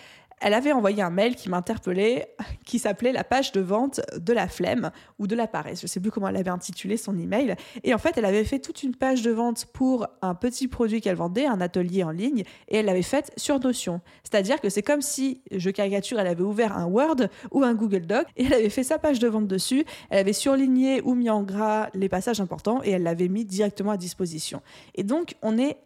elle 0.41 0.53
avait 0.53 0.71
envoyé 0.71 1.01
un 1.01 1.09
mail 1.09 1.35
qui 1.35 1.49
m'interpellait, 1.49 2.35
qui 2.65 2.79
s'appelait 2.79 3.11
la 3.11 3.23
page 3.23 3.51
de 3.51 3.61
vente 3.61 4.01
de 4.17 4.33
la 4.33 4.47
flemme 4.47 4.91
ou 5.19 5.27
de 5.27 5.35
la 5.35 5.47
paresse. 5.47 5.79
Je 5.79 5.85
ne 5.85 5.89
sais 5.89 5.99
plus 5.99 6.11
comment 6.11 6.27
elle 6.27 6.37
avait 6.37 6.49
intitulé 6.49 6.97
son 6.97 7.17
email. 7.17 7.55
Et 7.83 7.93
en 7.93 7.97
fait, 7.97 8.17
elle 8.17 8.25
avait 8.25 8.43
fait 8.43 8.59
toute 8.59 8.83
une 8.83 8.95
page 8.95 9.21
de 9.21 9.31
vente 9.31 9.65
pour 9.67 10.07
un 10.21 10.35
petit 10.35 10.67
produit 10.67 11.01
qu'elle 11.01 11.15
vendait, 11.15 11.45
un 11.45 11.61
atelier 11.61 12.03
en 12.03 12.11
ligne, 12.11 12.43
et 12.67 12.77
elle 12.77 12.85
l'avait 12.85 13.01
faite 13.01 13.31
sur 13.37 13.59
Notion. 13.59 14.01
C'est-à-dire 14.23 14.61
que 14.61 14.69
c'est 14.69 14.83
comme 14.83 15.01
si, 15.01 15.41
je 15.51 15.69
caricature, 15.69 16.19
elle 16.19 16.27
avait 16.27 16.43
ouvert 16.43 16.77
un 16.77 16.85
Word 16.85 17.27
ou 17.51 17.63
un 17.63 17.73
Google 17.73 18.05
Doc 18.05 18.27
et 18.35 18.45
elle 18.45 18.53
avait 18.53 18.69
fait 18.69 18.83
sa 18.83 18.99
page 18.99 19.19
de 19.19 19.27
vente 19.27 19.47
dessus. 19.47 19.85
Elle 20.09 20.19
avait 20.19 20.33
surligné 20.33 21.01
ou 21.01 21.15
mis 21.15 21.29
en 21.29 21.43
gras 21.43 21.89
les 21.93 22.09
passages 22.09 22.41
importants 22.41 22.81
et 22.83 22.91
elle 22.91 23.03
l'avait 23.03 23.27
mis 23.27 23.45
directement 23.45 23.91
à 23.91 23.97
disposition. 23.97 24.61
Et 24.93 25.03
donc, 25.03 25.35
on 25.41 25.57
est 25.57 25.77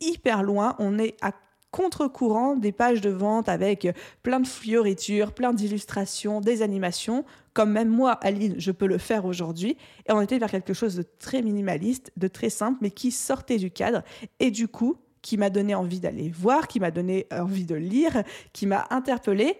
hyper 0.00 0.42
loin, 0.42 0.76
on 0.78 0.98
est 0.98 1.16
à 1.22 1.32
contre-courant 1.74 2.54
des 2.54 2.70
pages 2.70 3.00
de 3.00 3.10
vente 3.10 3.48
avec 3.48 3.88
plein 4.22 4.38
de 4.38 4.46
fioritures, 4.46 5.32
plein 5.32 5.52
d'illustrations, 5.52 6.40
des 6.40 6.62
animations, 6.62 7.24
comme 7.52 7.72
même 7.72 7.88
moi, 7.88 8.12
Aline, 8.12 8.54
je 8.58 8.70
peux 8.70 8.86
le 8.86 8.98
faire 8.98 9.24
aujourd'hui. 9.24 9.76
Et 10.08 10.12
on 10.12 10.20
était 10.20 10.38
vers 10.38 10.52
quelque 10.52 10.72
chose 10.72 10.94
de 10.94 11.02
très 11.02 11.42
minimaliste, 11.42 12.12
de 12.16 12.28
très 12.28 12.48
simple, 12.48 12.78
mais 12.80 12.92
qui 12.92 13.10
sortait 13.10 13.56
du 13.56 13.72
cadre 13.72 14.04
et 14.38 14.52
du 14.52 14.68
coup, 14.68 14.98
qui 15.20 15.36
m'a 15.36 15.50
donné 15.50 15.74
envie 15.74 15.98
d'aller 15.98 16.28
voir, 16.28 16.68
qui 16.68 16.78
m'a 16.78 16.92
donné 16.92 17.26
envie 17.32 17.64
de 17.64 17.74
lire, 17.74 18.22
qui 18.52 18.68
m'a 18.68 18.86
interpellée. 18.90 19.56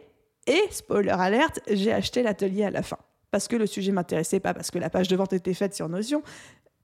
Et, 0.46 0.62
spoiler 0.70 1.10
alerte, 1.10 1.58
j'ai 1.68 1.92
acheté 1.92 2.22
l'atelier 2.22 2.62
à 2.62 2.70
la 2.70 2.84
fin. 2.84 2.98
Parce 3.32 3.48
que 3.48 3.56
le 3.56 3.66
sujet 3.66 3.90
m'intéressait 3.90 4.38
pas, 4.38 4.54
parce 4.54 4.70
que 4.70 4.78
la 4.78 4.88
page 4.88 5.08
de 5.08 5.16
vente 5.16 5.32
était 5.32 5.54
faite 5.54 5.74
sur 5.74 5.88
Notion, 5.88 6.22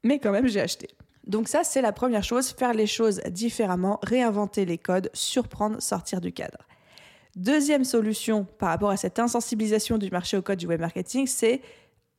mais 0.03 0.19
quand 0.19 0.33
même, 0.33 0.49
j'ai 0.49 0.61
acheté. 0.61 0.89
Donc 1.31 1.47
ça, 1.47 1.63
c'est 1.63 1.81
la 1.81 1.93
première 1.93 2.25
chose, 2.25 2.51
faire 2.51 2.75
les 2.75 2.89
choses 2.89 3.21
différemment, 3.31 4.01
réinventer 4.03 4.65
les 4.65 4.79
codes, 4.79 5.11
surprendre, 5.15 5.81
sortir 5.81 6.21
du 6.21 6.33
cadre. 6.33 6.59
Deuxième 7.37 7.85
solution 7.85 8.49
par 8.59 8.71
rapport 8.71 8.91
à 8.91 8.97
cette 8.97 9.21
insensibilisation 9.21 9.97
du 9.97 10.11
marché 10.11 10.37
au 10.37 10.43
code 10.43 10.59
du 10.59 10.67
web 10.67 10.81
marketing, 10.81 11.29
c'est 11.29 11.63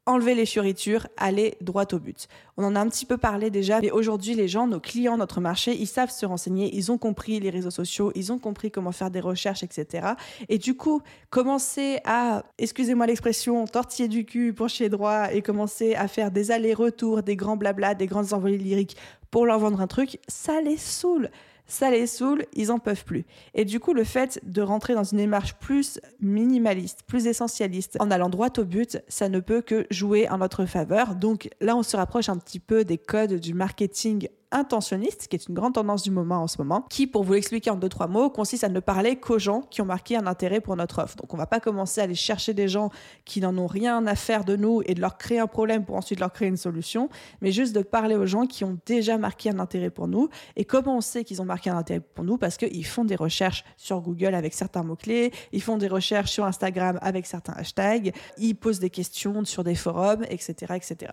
enlever 0.05 0.33
les 0.33 0.45
fioritures, 0.45 1.07
aller 1.15 1.55
droit 1.61 1.85
au 1.93 1.99
but. 1.99 2.27
On 2.57 2.63
en 2.63 2.75
a 2.75 2.79
un 2.79 2.89
petit 2.89 3.05
peu 3.05 3.17
parlé 3.17 3.49
déjà, 3.49 3.79
mais 3.81 3.91
aujourd'hui, 3.91 4.33
les 4.33 4.47
gens, 4.47 4.65
nos 4.65 4.79
clients, 4.79 5.17
notre 5.17 5.41
marché, 5.41 5.75
ils 5.75 5.87
savent 5.87 6.09
se 6.09 6.25
renseigner, 6.25 6.75
ils 6.75 6.91
ont 6.91 6.97
compris 6.97 7.39
les 7.39 7.49
réseaux 7.49 7.71
sociaux, 7.71 8.11
ils 8.15 8.31
ont 8.31 8.39
compris 8.39 8.71
comment 8.71 8.91
faire 8.91 9.11
des 9.11 9.19
recherches, 9.19 9.63
etc. 9.63 10.09
Et 10.49 10.57
du 10.57 10.75
coup, 10.75 11.01
commencer 11.29 11.99
à, 12.03 12.43
excusez-moi 12.57 13.05
l'expression, 13.05 13.65
tortiller 13.65 14.07
du 14.07 14.25
cul 14.25 14.53
pour 14.53 14.67
droit 14.89 15.31
et 15.31 15.41
commencer 15.41 15.93
à 15.95 16.07
faire 16.07 16.31
des 16.31 16.51
allers-retours, 16.51 17.21
des 17.21 17.35
grands 17.35 17.57
blabla, 17.57 17.93
des 17.93 18.07
grandes 18.07 18.33
envolées 18.33 18.57
lyriques 18.57 18.97
pour 19.29 19.45
leur 19.45 19.59
vendre 19.59 19.79
un 19.81 19.87
truc, 19.87 20.19
ça 20.27 20.61
les 20.61 20.77
saoule 20.77 21.29
ça 21.71 21.89
les 21.89 22.05
saoule, 22.05 22.45
ils 22.53 22.71
en 22.71 22.79
peuvent 22.79 23.05
plus. 23.05 23.25
Et 23.53 23.63
du 23.63 23.79
coup, 23.79 23.93
le 23.93 24.03
fait 24.03 24.41
de 24.43 24.61
rentrer 24.61 24.93
dans 24.93 25.05
une 25.05 25.19
démarche 25.19 25.53
plus 25.55 26.01
minimaliste, 26.19 27.03
plus 27.07 27.27
essentialiste, 27.27 27.95
en 28.01 28.11
allant 28.11 28.29
droit 28.29 28.49
au 28.57 28.65
but, 28.65 28.99
ça 29.07 29.29
ne 29.29 29.39
peut 29.39 29.61
que 29.61 29.87
jouer 29.89 30.27
en 30.29 30.39
notre 30.39 30.65
faveur. 30.65 31.15
Donc 31.15 31.49
là, 31.61 31.77
on 31.77 31.83
se 31.83 31.95
rapproche 31.95 32.27
un 32.27 32.37
petit 32.37 32.59
peu 32.59 32.83
des 32.83 32.97
codes 32.97 33.35
du 33.35 33.53
marketing 33.53 34.27
intentionniste, 34.51 35.27
qui 35.27 35.35
est 35.35 35.47
une 35.47 35.55
grande 35.55 35.73
tendance 35.73 36.03
du 36.03 36.11
moment 36.11 36.43
en 36.43 36.47
ce 36.47 36.57
moment, 36.57 36.85
qui, 36.89 37.07
pour 37.07 37.23
vous 37.23 37.33
l'expliquer 37.33 37.69
en 37.69 37.75
deux, 37.75 37.89
trois 37.89 38.07
mots, 38.07 38.29
consiste 38.29 38.63
à 38.63 38.69
ne 38.69 38.79
parler 38.79 39.15
qu'aux 39.15 39.39
gens 39.39 39.61
qui 39.61 39.81
ont 39.81 39.85
marqué 39.85 40.17
un 40.17 40.27
intérêt 40.27 40.61
pour 40.61 40.75
notre 40.75 41.01
offre. 41.01 41.15
Donc 41.15 41.33
on 41.33 41.37
ne 41.37 41.41
va 41.41 41.47
pas 41.47 41.59
commencer 41.59 42.01
à 42.01 42.05
aller 42.05 42.15
chercher 42.15 42.53
des 42.53 42.67
gens 42.67 42.89
qui 43.25 43.41
n'en 43.41 43.57
ont 43.57 43.67
rien 43.67 44.05
à 44.07 44.15
faire 44.15 44.43
de 44.43 44.55
nous 44.55 44.81
et 44.85 44.93
de 44.93 45.01
leur 45.01 45.17
créer 45.17 45.39
un 45.39 45.47
problème 45.47 45.85
pour 45.85 45.95
ensuite 45.95 46.19
leur 46.19 46.31
créer 46.31 46.47
une 46.47 46.57
solution, 46.57 47.09
mais 47.41 47.51
juste 47.51 47.73
de 47.73 47.81
parler 47.81 48.15
aux 48.15 48.25
gens 48.25 48.45
qui 48.45 48.63
ont 48.63 48.77
déjà 48.85 49.17
marqué 49.17 49.49
un 49.49 49.59
intérêt 49.59 49.89
pour 49.89 50.07
nous. 50.07 50.29
Et 50.55 50.65
comment 50.65 50.97
on 50.97 51.01
sait 51.01 51.23
qu'ils 51.23 51.41
ont 51.41 51.45
marqué 51.45 51.69
un 51.69 51.77
intérêt 51.77 52.01
pour 52.01 52.25
nous? 52.25 52.37
Parce 52.37 52.57
qu'ils 52.57 52.85
font 52.85 53.05
des 53.05 53.15
recherches 53.15 53.63
sur 53.77 54.01
Google 54.01 54.35
avec 54.35 54.53
certains 54.53 54.83
mots-clés, 54.83 55.31
ils 55.51 55.61
font 55.61 55.77
des 55.77 55.87
recherches 55.87 56.31
sur 56.31 56.45
Instagram 56.45 56.99
avec 57.01 57.25
certains 57.25 57.53
hashtags, 57.53 58.13
ils 58.37 58.55
posent 58.55 58.79
des 58.79 58.89
questions 58.89 59.45
sur 59.45 59.63
des 59.63 59.75
forums, 59.75 60.23
etc. 60.29 60.73
etc. 60.75 61.11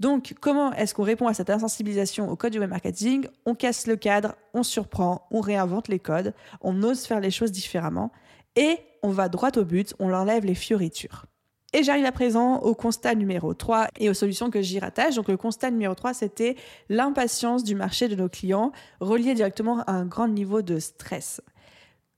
Donc, 0.00 0.34
comment 0.40 0.72
est-ce 0.72 0.94
qu'on 0.94 1.02
répond 1.02 1.26
à 1.26 1.34
cette 1.34 1.50
insensibilisation 1.50 2.30
au 2.30 2.36
code 2.36 2.52
du 2.52 2.60
web 2.60 2.70
marketing 2.70 3.26
On 3.46 3.54
casse 3.54 3.86
le 3.86 3.96
cadre, 3.96 4.36
on 4.54 4.62
surprend, 4.62 5.26
on 5.30 5.40
réinvente 5.40 5.88
les 5.88 5.98
codes, 5.98 6.34
on 6.60 6.82
ose 6.82 7.04
faire 7.04 7.20
les 7.20 7.32
choses 7.32 7.50
différemment 7.50 8.12
et 8.54 8.78
on 9.02 9.10
va 9.10 9.28
droit 9.28 9.50
au 9.56 9.64
but, 9.64 9.94
on 9.98 10.12
enlève 10.12 10.44
les 10.44 10.54
fioritures. 10.54 11.26
Et 11.74 11.82
j'arrive 11.82 12.06
à 12.06 12.12
présent 12.12 12.60
au 12.60 12.74
constat 12.74 13.14
numéro 13.14 13.52
3 13.52 13.88
et 13.98 14.08
aux 14.08 14.14
solutions 14.14 14.50
que 14.50 14.62
j'y 14.62 14.78
rattache. 14.78 15.16
Donc 15.16 15.28
le 15.28 15.36
constat 15.36 15.70
numéro 15.70 15.94
3, 15.94 16.14
c'était 16.14 16.56
l'impatience 16.88 17.62
du 17.62 17.74
marché 17.74 18.08
de 18.08 18.14
nos 18.14 18.28
clients 18.28 18.72
reliée 19.00 19.34
directement 19.34 19.82
à 19.82 19.92
un 19.92 20.06
grand 20.06 20.28
niveau 20.28 20.62
de 20.62 20.78
stress. 20.78 21.42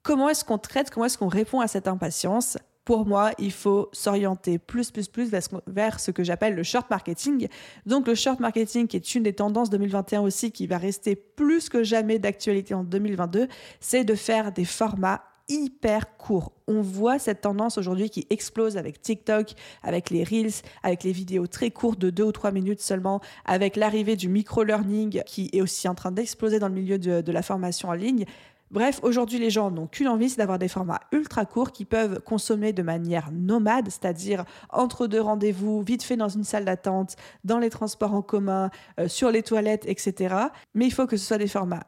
Comment 0.02 0.28
est-ce 0.28 0.44
qu'on 0.44 0.58
traite, 0.58 0.90
comment 0.90 1.06
est-ce 1.06 1.18
qu'on 1.18 1.28
répond 1.28 1.60
à 1.60 1.66
cette 1.66 1.88
impatience? 1.88 2.58
Pour 2.84 3.06
moi, 3.06 3.32
il 3.38 3.52
faut 3.52 3.88
s'orienter 3.92 4.58
plus, 4.58 4.90
plus, 4.90 5.08
plus 5.08 5.30
vers 5.66 6.00
ce 6.00 6.10
que 6.10 6.24
j'appelle 6.24 6.54
le 6.54 6.62
short 6.62 6.88
marketing. 6.90 7.48
Donc, 7.86 8.06
le 8.06 8.14
short 8.14 8.40
marketing, 8.40 8.86
qui 8.86 8.96
est 8.96 9.14
une 9.14 9.22
des 9.22 9.34
tendances 9.34 9.70
2021 9.70 10.22
aussi, 10.22 10.50
qui 10.50 10.66
va 10.66 10.78
rester 10.78 11.14
plus 11.14 11.68
que 11.68 11.84
jamais 11.84 12.18
d'actualité 12.18 12.74
en 12.74 12.84
2022, 12.84 13.48
c'est 13.80 14.04
de 14.04 14.14
faire 14.14 14.52
des 14.52 14.64
formats 14.64 15.22
hyper 15.50 16.16
courts. 16.16 16.52
On 16.68 16.80
voit 16.80 17.18
cette 17.18 17.40
tendance 17.40 17.76
aujourd'hui 17.76 18.08
qui 18.08 18.26
explose 18.30 18.76
avec 18.76 19.02
TikTok, 19.02 19.54
avec 19.82 20.10
les 20.10 20.22
Reels, 20.22 20.62
avec 20.82 21.02
les 21.02 21.12
vidéos 21.12 21.48
très 21.48 21.70
courtes 21.70 21.98
de 21.98 22.08
2 22.08 22.22
ou 22.22 22.32
3 22.32 22.52
minutes 22.52 22.80
seulement, 22.80 23.20
avec 23.44 23.76
l'arrivée 23.76 24.16
du 24.16 24.28
micro-learning 24.28 25.22
qui 25.26 25.50
est 25.52 25.60
aussi 25.60 25.88
en 25.88 25.94
train 25.96 26.12
d'exploser 26.12 26.60
dans 26.60 26.68
le 26.68 26.74
milieu 26.74 26.98
de, 26.98 27.20
de 27.20 27.32
la 27.32 27.42
formation 27.42 27.88
en 27.88 27.94
ligne. 27.94 28.24
Bref, 28.70 29.00
aujourd'hui, 29.02 29.40
les 29.40 29.50
gens 29.50 29.72
n'ont 29.72 29.88
qu'une 29.88 30.06
envie, 30.06 30.30
c'est 30.30 30.38
d'avoir 30.38 30.58
des 30.58 30.68
formats 30.68 31.00
ultra 31.10 31.44
courts 31.44 31.72
qui 31.72 31.84
peuvent 31.84 32.20
consommer 32.20 32.72
de 32.72 32.82
manière 32.82 33.32
nomade, 33.32 33.86
c'est-à-dire 33.86 34.44
entre 34.70 35.08
deux 35.08 35.20
rendez-vous, 35.20 35.82
vite 35.82 36.04
fait 36.04 36.16
dans 36.16 36.28
une 36.28 36.44
salle 36.44 36.64
d'attente, 36.64 37.16
dans 37.42 37.58
les 37.58 37.68
transports 37.68 38.14
en 38.14 38.22
commun, 38.22 38.70
euh, 39.00 39.08
sur 39.08 39.32
les 39.32 39.42
toilettes, 39.42 39.86
etc. 39.86 40.36
Mais 40.74 40.86
il 40.86 40.92
faut 40.92 41.06
que 41.06 41.16
ce 41.16 41.26
soit 41.26 41.38
des 41.38 41.48
formats 41.48 41.82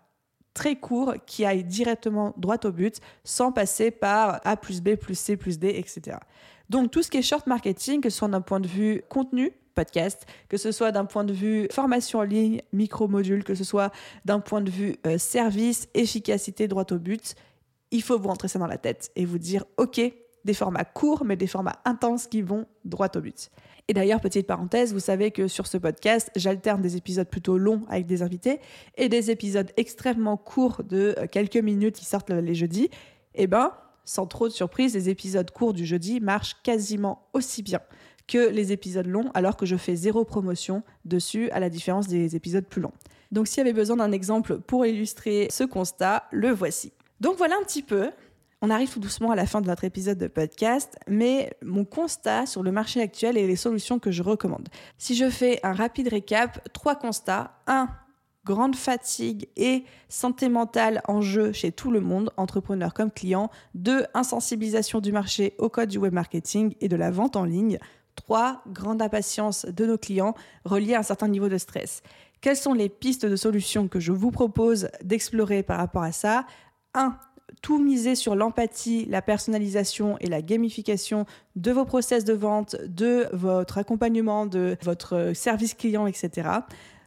très 0.54 0.74
courts 0.74 1.14
qui 1.24 1.44
aillent 1.44 1.64
directement 1.64 2.34
droit 2.36 2.58
au 2.64 2.72
but 2.72 2.98
sans 3.22 3.52
passer 3.52 3.92
par 3.92 4.40
A 4.44 4.56
plus 4.56 4.82
B 4.82 4.96
plus 4.96 5.14
C 5.14 5.36
plus 5.36 5.60
D, 5.60 5.68
etc. 5.68 6.16
Donc 6.68 6.90
tout 6.90 7.02
ce 7.02 7.10
qui 7.10 7.18
est 7.18 7.22
short 7.22 7.46
marketing, 7.46 8.00
que 8.00 8.10
ce 8.10 8.18
soit 8.18 8.28
d'un 8.28 8.40
point 8.40 8.60
de 8.60 8.66
vue 8.66 9.02
contenu, 9.08 9.52
podcast, 9.74 10.26
que 10.48 10.56
ce 10.56 10.72
soit 10.72 10.92
d'un 10.92 11.04
point 11.04 11.24
de 11.24 11.32
vue 11.32 11.68
formation 11.70 12.20
en 12.20 12.24
ligne, 12.24 12.60
micro-module, 12.72 13.44
que 13.44 13.54
ce 13.54 13.64
soit 13.64 13.92
d'un 14.24 14.40
point 14.40 14.60
de 14.60 14.70
vue 14.70 14.96
euh, 15.06 15.18
service, 15.18 15.88
efficacité, 15.94 16.68
droit 16.68 16.86
au 16.90 16.98
but, 16.98 17.34
il 17.90 18.02
faut 18.02 18.18
vous 18.18 18.28
rentrer 18.28 18.48
ça 18.48 18.58
dans 18.58 18.66
la 18.66 18.78
tête 18.78 19.10
et 19.16 19.24
vous 19.24 19.38
dire, 19.38 19.64
OK, 19.76 20.00
des 20.44 20.54
formats 20.54 20.84
courts, 20.84 21.24
mais 21.24 21.36
des 21.36 21.46
formats 21.46 21.80
intenses 21.84 22.26
qui 22.26 22.42
vont 22.42 22.66
droit 22.84 23.08
au 23.14 23.20
but. 23.20 23.50
Et 23.88 23.94
d'ailleurs, 23.94 24.20
petite 24.20 24.46
parenthèse, 24.46 24.92
vous 24.92 25.00
savez 25.00 25.30
que 25.30 25.48
sur 25.48 25.66
ce 25.66 25.76
podcast, 25.76 26.30
j'alterne 26.36 26.80
des 26.80 26.96
épisodes 26.96 27.28
plutôt 27.28 27.58
longs 27.58 27.82
avec 27.88 28.06
des 28.06 28.22
invités 28.22 28.60
et 28.96 29.08
des 29.08 29.30
épisodes 29.30 29.70
extrêmement 29.76 30.36
courts 30.36 30.82
de 30.84 31.14
euh, 31.18 31.26
quelques 31.30 31.56
minutes 31.56 31.96
qui 31.96 32.04
sortent 32.04 32.30
les 32.30 32.54
jeudis. 32.54 32.90
Eh 33.34 33.46
ben, 33.46 33.72
sans 34.04 34.26
trop 34.26 34.48
de 34.48 34.52
surprise, 34.52 34.94
les 34.94 35.08
épisodes 35.08 35.50
courts 35.50 35.72
du 35.72 35.86
jeudi 35.86 36.20
marchent 36.20 36.56
quasiment 36.62 37.28
aussi 37.32 37.62
bien 37.62 37.80
que 38.26 38.48
les 38.48 38.72
épisodes 38.72 39.06
longs, 39.06 39.30
alors 39.34 39.56
que 39.56 39.66
je 39.66 39.76
fais 39.76 39.96
zéro 39.96 40.24
promotion 40.24 40.82
dessus, 41.04 41.50
à 41.50 41.60
la 41.60 41.70
différence 41.70 42.08
des 42.08 42.36
épisodes 42.36 42.64
plus 42.64 42.80
longs. 42.80 42.92
Donc 43.30 43.48
s'il 43.48 43.58
y 43.58 43.60
avait 43.62 43.72
besoin 43.72 43.96
d'un 43.96 44.12
exemple 44.12 44.58
pour 44.58 44.86
illustrer 44.86 45.48
ce 45.50 45.64
constat, 45.64 46.24
le 46.30 46.50
voici. 46.50 46.92
Donc 47.20 47.36
voilà 47.36 47.56
un 47.60 47.64
petit 47.64 47.82
peu. 47.82 48.10
On 48.60 48.70
arrive 48.70 48.92
tout 48.92 49.00
doucement 49.00 49.32
à 49.32 49.36
la 49.36 49.46
fin 49.46 49.60
de 49.60 49.66
notre 49.66 49.84
épisode 49.84 50.18
de 50.18 50.28
podcast, 50.28 50.96
mais 51.08 51.52
mon 51.62 51.84
constat 51.84 52.46
sur 52.46 52.62
le 52.62 52.70
marché 52.70 53.00
actuel 53.00 53.36
et 53.36 53.46
les 53.46 53.56
solutions 53.56 53.98
que 53.98 54.12
je 54.12 54.22
recommande. 54.22 54.68
Si 54.98 55.16
je 55.16 55.28
fais 55.30 55.58
un 55.64 55.72
rapide 55.72 56.08
récap, 56.08 56.72
trois 56.72 56.94
constats. 56.94 57.58
Un, 57.66 57.88
grande 58.44 58.76
fatigue 58.76 59.48
et 59.56 59.84
santé 60.08 60.48
mentale 60.48 61.00
en 61.06 61.20
jeu 61.20 61.52
chez 61.52 61.72
tout 61.72 61.90
le 61.90 62.00
monde, 62.00 62.30
entrepreneurs 62.36 62.94
comme 62.94 63.10
clients. 63.10 63.50
Deux, 63.74 64.04
insensibilisation 64.14 65.00
du 65.00 65.12
marché 65.12 65.54
au 65.58 65.68
code 65.68 65.88
du 65.88 65.98
web 65.98 66.12
marketing 66.12 66.74
et 66.80 66.88
de 66.88 66.96
la 66.96 67.10
vente 67.10 67.36
en 67.36 67.44
ligne. 67.44 67.78
Trois, 68.16 68.62
grande 68.68 69.00
impatience 69.02 69.64
de 69.64 69.86
nos 69.86 69.98
clients 69.98 70.34
reliée 70.64 70.94
à 70.94 71.00
un 71.00 71.02
certain 71.02 71.28
niveau 71.28 71.48
de 71.48 71.58
stress. 71.58 72.02
Quelles 72.40 72.56
sont 72.56 72.74
les 72.74 72.88
pistes 72.88 73.24
de 73.26 73.36
solutions 73.36 73.88
que 73.88 74.00
je 74.00 74.12
vous 74.12 74.30
propose 74.30 74.88
d'explorer 75.02 75.62
par 75.62 75.78
rapport 75.78 76.02
à 76.02 76.12
ça? 76.12 76.44
1. 76.94 77.16
Tout 77.62 77.78
miser 77.78 78.14
sur 78.14 78.34
l'empathie, 78.34 79.06
la 79.08 79.22
personnalisation 79.22 80.16
et 80.20 80.26
la 80.26 80.42
gamification 80.42 81.26
de 81.54 81.70
vos 81.70 81.84
process 81.84 82.24
de 82.24 82.32
vente, 82.32 82.76
de 82.84 83.28
votre 83.32 83.78
accompagnement, 83.78 84.46
de 84.46 84.76
votre 84.82 85.32
service 85.34 85.74
client, 85.74 86.06
etc. 86.06 86.48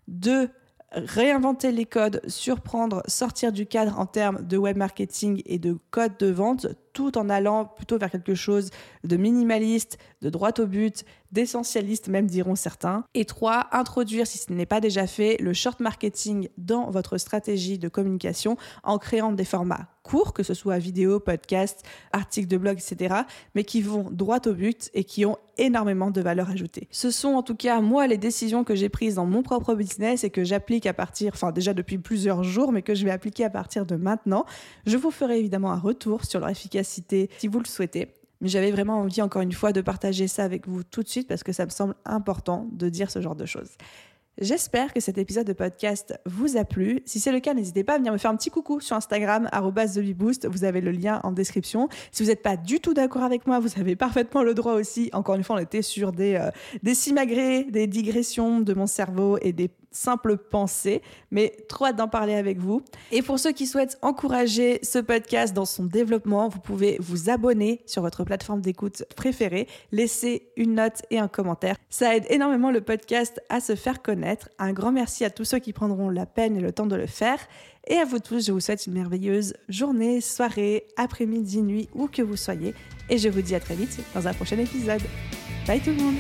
2 0.08 0.50
réinventer 0.96 1.72
les 1.72 1.86
codes, 1.86 2.22
surprendre, 2.28 3.04
sortir 3.08 3.52
du 3.52 3.66
cadre 3.66 4.00
en 4.00 4.06
termes 4.06 4.46
de 4.46 4.58
web 4.58 4.78
marketing 4.78 5.42
et 5.46 5.60
de 5.60 5.78
code 5.92 6.18
de 6.18 6.28
vente, 6.28 6.68
tout 6.96 7.18
en 7.18 7.30
allant 7.30 7.66
plutôt 7.66 8.00
vers 8.00 8.10
quelque 8.10 8.34
chose 8.34 8.72
de 9.04 9.18
minimaliste, 9.18 10.00
de 10.22 10.30
droit 10.32 10.54
au 10.58 10.66
but, 10.66 11.06
d'essentialiste 11.32 12.08
même 12.08 12.26
diront 12.26 12.56
certains. 12.56 13.04
Et 13.14 13.26
trois, 13.26 13.68
introduire, 13.74 14.26
si 14.26 14.38
ce 14.38 14.52
n'est 14.52 14.66
pas 14.66 14.80
déjà 14.80 15.06
fait, 15.06 15.38
le 15.40 15.54
short 15.54 15.82
marketing 15.82 16.48
dans 16.58 16.90
votre 16.90 17.18
stratégie 17.18 17.78
de 17.78 17.90
communication 17.90 18.58
en 18.84 18.98
créant 18.98 19.34
des 19.34 19.46
formats 19.46 19.88
courts, 20.04 20.34
que 20.34 20.44
ce 20.44 20.54
soit 20.54 20.78
vidéo, 20.78 21.20
podcast, 21.20 21.84
articles 22.14 22.48
de 22.48 22.58
blog, 22.58 22.78
etc., 22.78 23.16
mais 23.56 23.64
qui 23.64 23.82
vont 23.82 24.08
droit 24.12 24.40
au 24.46 24.54
but 24.54 24.92
et 24.94 25.04
qui 25.04 25.26
ont 25.26 25.38
énormément 25.58 26.12
de 26.12 26.22
valeur 26.22 26.52
ajoutée. 26.52 26.88
Ce 26.92 27.10
sont 27.10 27.30
en 27.30 27.42
tout 27.42 27.56
cas, 27.56 27.82
moi, 27.82 28.06
les 28.06 28.18
décisions 28.18 28.64
que 28.64 28.76
j'ai 28.76 28.90
prises 28.90 29.16
dans 29.16 29.26
mon 29.26 29.42
propre 29.42 29.74
business 29.74 30.24
et 30.24 30.30
que 30.30 30.44
j'applique 30.44 30.86
à 30.86 30.94
partir, 30.94 31.32
enfin 31.34 31.52
déjà 31.52 31.74
depuis 31.74 31.98
plusieurs 31.98 32.44
jours, 32.44 32.72
mais 32.72 32.84
que 32.84 32.94
je 32.94 33.04
vais 33.04 33.10
appliquer 33.10 33.46
à 33.46 33.50
partir 33.50 33.88
de 33.88 33.96
maintenant. 33.96 34.46
Je 34.86 34.96
vous 34.98 35.10
ferai 35.10 35.40
évidemment 35.40 35.72
un 35.72 35.80
retour 35.80 36.26
sur 36.26 36.40
leur 36.40 36.50
efficacité 36.50 36.85
si 36.86 37.48
vous 37.48 37.60
le 37.60 37.66
souhaitez. 37.66 38.14
Mais 38.42 38.50
j'avais 38.50 38.72
vraiment 38.72 39.00
envie, 39.00 39.22
encore 39.22 39.42
une 39.42 39.54
fois, 39.54 39.72
de 39.72 39.82
partager 39.82 40.28
ça 40.28 40.44
avec 40.44 40.68
vous 40.68 40.84
tout 40.84 41.04
de 41.04 41.08
suite 41.08 41.28
parce 41.28 41.44
que 41.44 41.54
ça 41.54 41.66
me 41.66 41.70
semble 41.70 41.96
important 42.06 42.68
de 42.72 42.90
dire 42.90 43.10
ce 43.10 43.22
genre 43.22 43.36
de 43.36 43.46
choses. 43.46 43.72
J'espère 44.42 44.92
que 44.92 45.00
cet 45.00 45.18
épisode 45.18 45.48
de 45.48 45.54
podcast 45.54 46.20
vous 46.26 46.58
a 46.58 46.66
plu. 46.66 47.02
Si 47.06 47.22
c'est 47.22 47.32
le 47.32 47.40
cas, 47.40 47.54
n'hésitez 47.54 47.86
pas 47.86 47.94
à 47.94 47.98
venir 48.00 48.12
me 48.12 48.18
faire 48.18 48.32
un 48.32 48.36
petit 48.36 48.50
coucou 48.50 48.82
sur 48.82 48.98
Instagram, 48.98 49.50
TheBeBoost. 49.50 50.48
Vous 50.48 50.66
avez 50.66 50.82
le 50.82 50.92
lien 50.92 51.22
en 51.24 51.32
description. 51.32 51.88
Si 52.12 52.22
vous 52.22 52.28
n'êtes 52.28 52.44
pas 52.44 52.58
du 52.58 52.82
tout 52.82 52.94
d'accord 52.94 53.24
avec 53.24 53.48
moi, 53.48 53.60
vous 53.60 53.80
avez 53.80 53.96
parfaitement 53.96 54.44
le 54.44 54.54
droit 54.54 54.74
aussi. 54.74 55.10
Encore 55.14 55.36
une 55.36 55.44
fois, 55.46 55.56
on 55.56 55.60
était 55.60 55.82
sur 55.82 56.12
des, 56.12 56.36
euh, 56.36 56.52
des 56.84 56.96
simagrées, 56.96 57.64
des 57.64 57.88
digressions 57.88 58.60
de 58.60 58.74
mon 58.74 58.88
cerveau 58.88 59.38
et 59.42 59.54
des 59.54 59.70
simple 59.96 60.38
pensée, 60.38 61.02
mais 61.32 61.56
trop 61.70 61.86
hâte 61.86 61.96
d'en 61.96 62.08
parler 62.08 62.36
avec 62.36 62.58
vous. 62.58 62.84
Et 63.12 63.22
pour 63.22 63.40
ceux 63.40 63.52
qui 63.52 63.66
souhaitent 63.66 63.98
encourager 64.02 64.80
ce 64.84 65.00
podcast 65.00 65.54
dans 65.54 65.66
son 65.66 65.86
développement, 65.86 66.50
vous 66.50 66.60
pouvez 66.60 66.98
vous 67.00 67.30
abonner 67.30 67.82
sur 67.86 68.02
votre 68.02 68.24
plateforme 68.24 68.62
d'écoute 68.62 69.04
préférée, 69.16 69.68
laisser 69.92 70.50
une 70.58 70.76
note 70.76 71.02
et 71.10 71.20
un 71.20 71.28
commentaire. 71.28 71.76
Ça 71.90 72.16
aide 72.16 72.26
énormément 72.30 72.72
le 72.72 72.82
podcast 72.82 73.42
à 73.50 73.60
se 73.60 73.76
faire 73.76 74.02
connaître. 74.02 74.50
Un 74.60 74.74
grand 74.74 74.92
merci 74.92 75.24
à 75.26 75.30
tous 75.30 75.46
ceux 75.46 75.60
qui 75.60 75.74
prendront 75.74 76.10
la 76.10 76.26
peine 76.26 76.58
et 76.58 76.62
le 76.62 76.72
temps 76.72 76.88
de 76.88 76.96
le 76.96 77.08
faire. 77.08 77.40
Et 77.88 77.96
à 77.96 78.06
vous 78.06 78.20
tous, 78.20 78.48
je 78.48 78.52
vous 78.52 78.60
souhaite 78.60 78.88
une 78.88 78.94
merveilleuse 78.94 79.54
journée, 79.70 80.20
soirée, 80.20 80.88
après-midi, 80.98 81.62
nuit, 81.62 81.90
où 81.94 82.08
que 82.08 82.22
vous 82.22 82.36
soyez. 82.36 82.74
Et 83.10 83.18
je 83.18 83.30
vous 83.30 83.42
dis 83.42 83.56
à 83.56 83.60
très 83.60 83.76
vite 83.76 84.00
dans 84.14 84.28
un 84.28 84.34
prochain 84.34 84.58
épisode. 84.58 85.02
Bye 85.68 85.82
tout 85.82 85.92
le 85.92 86.04
monde 86.04 86.16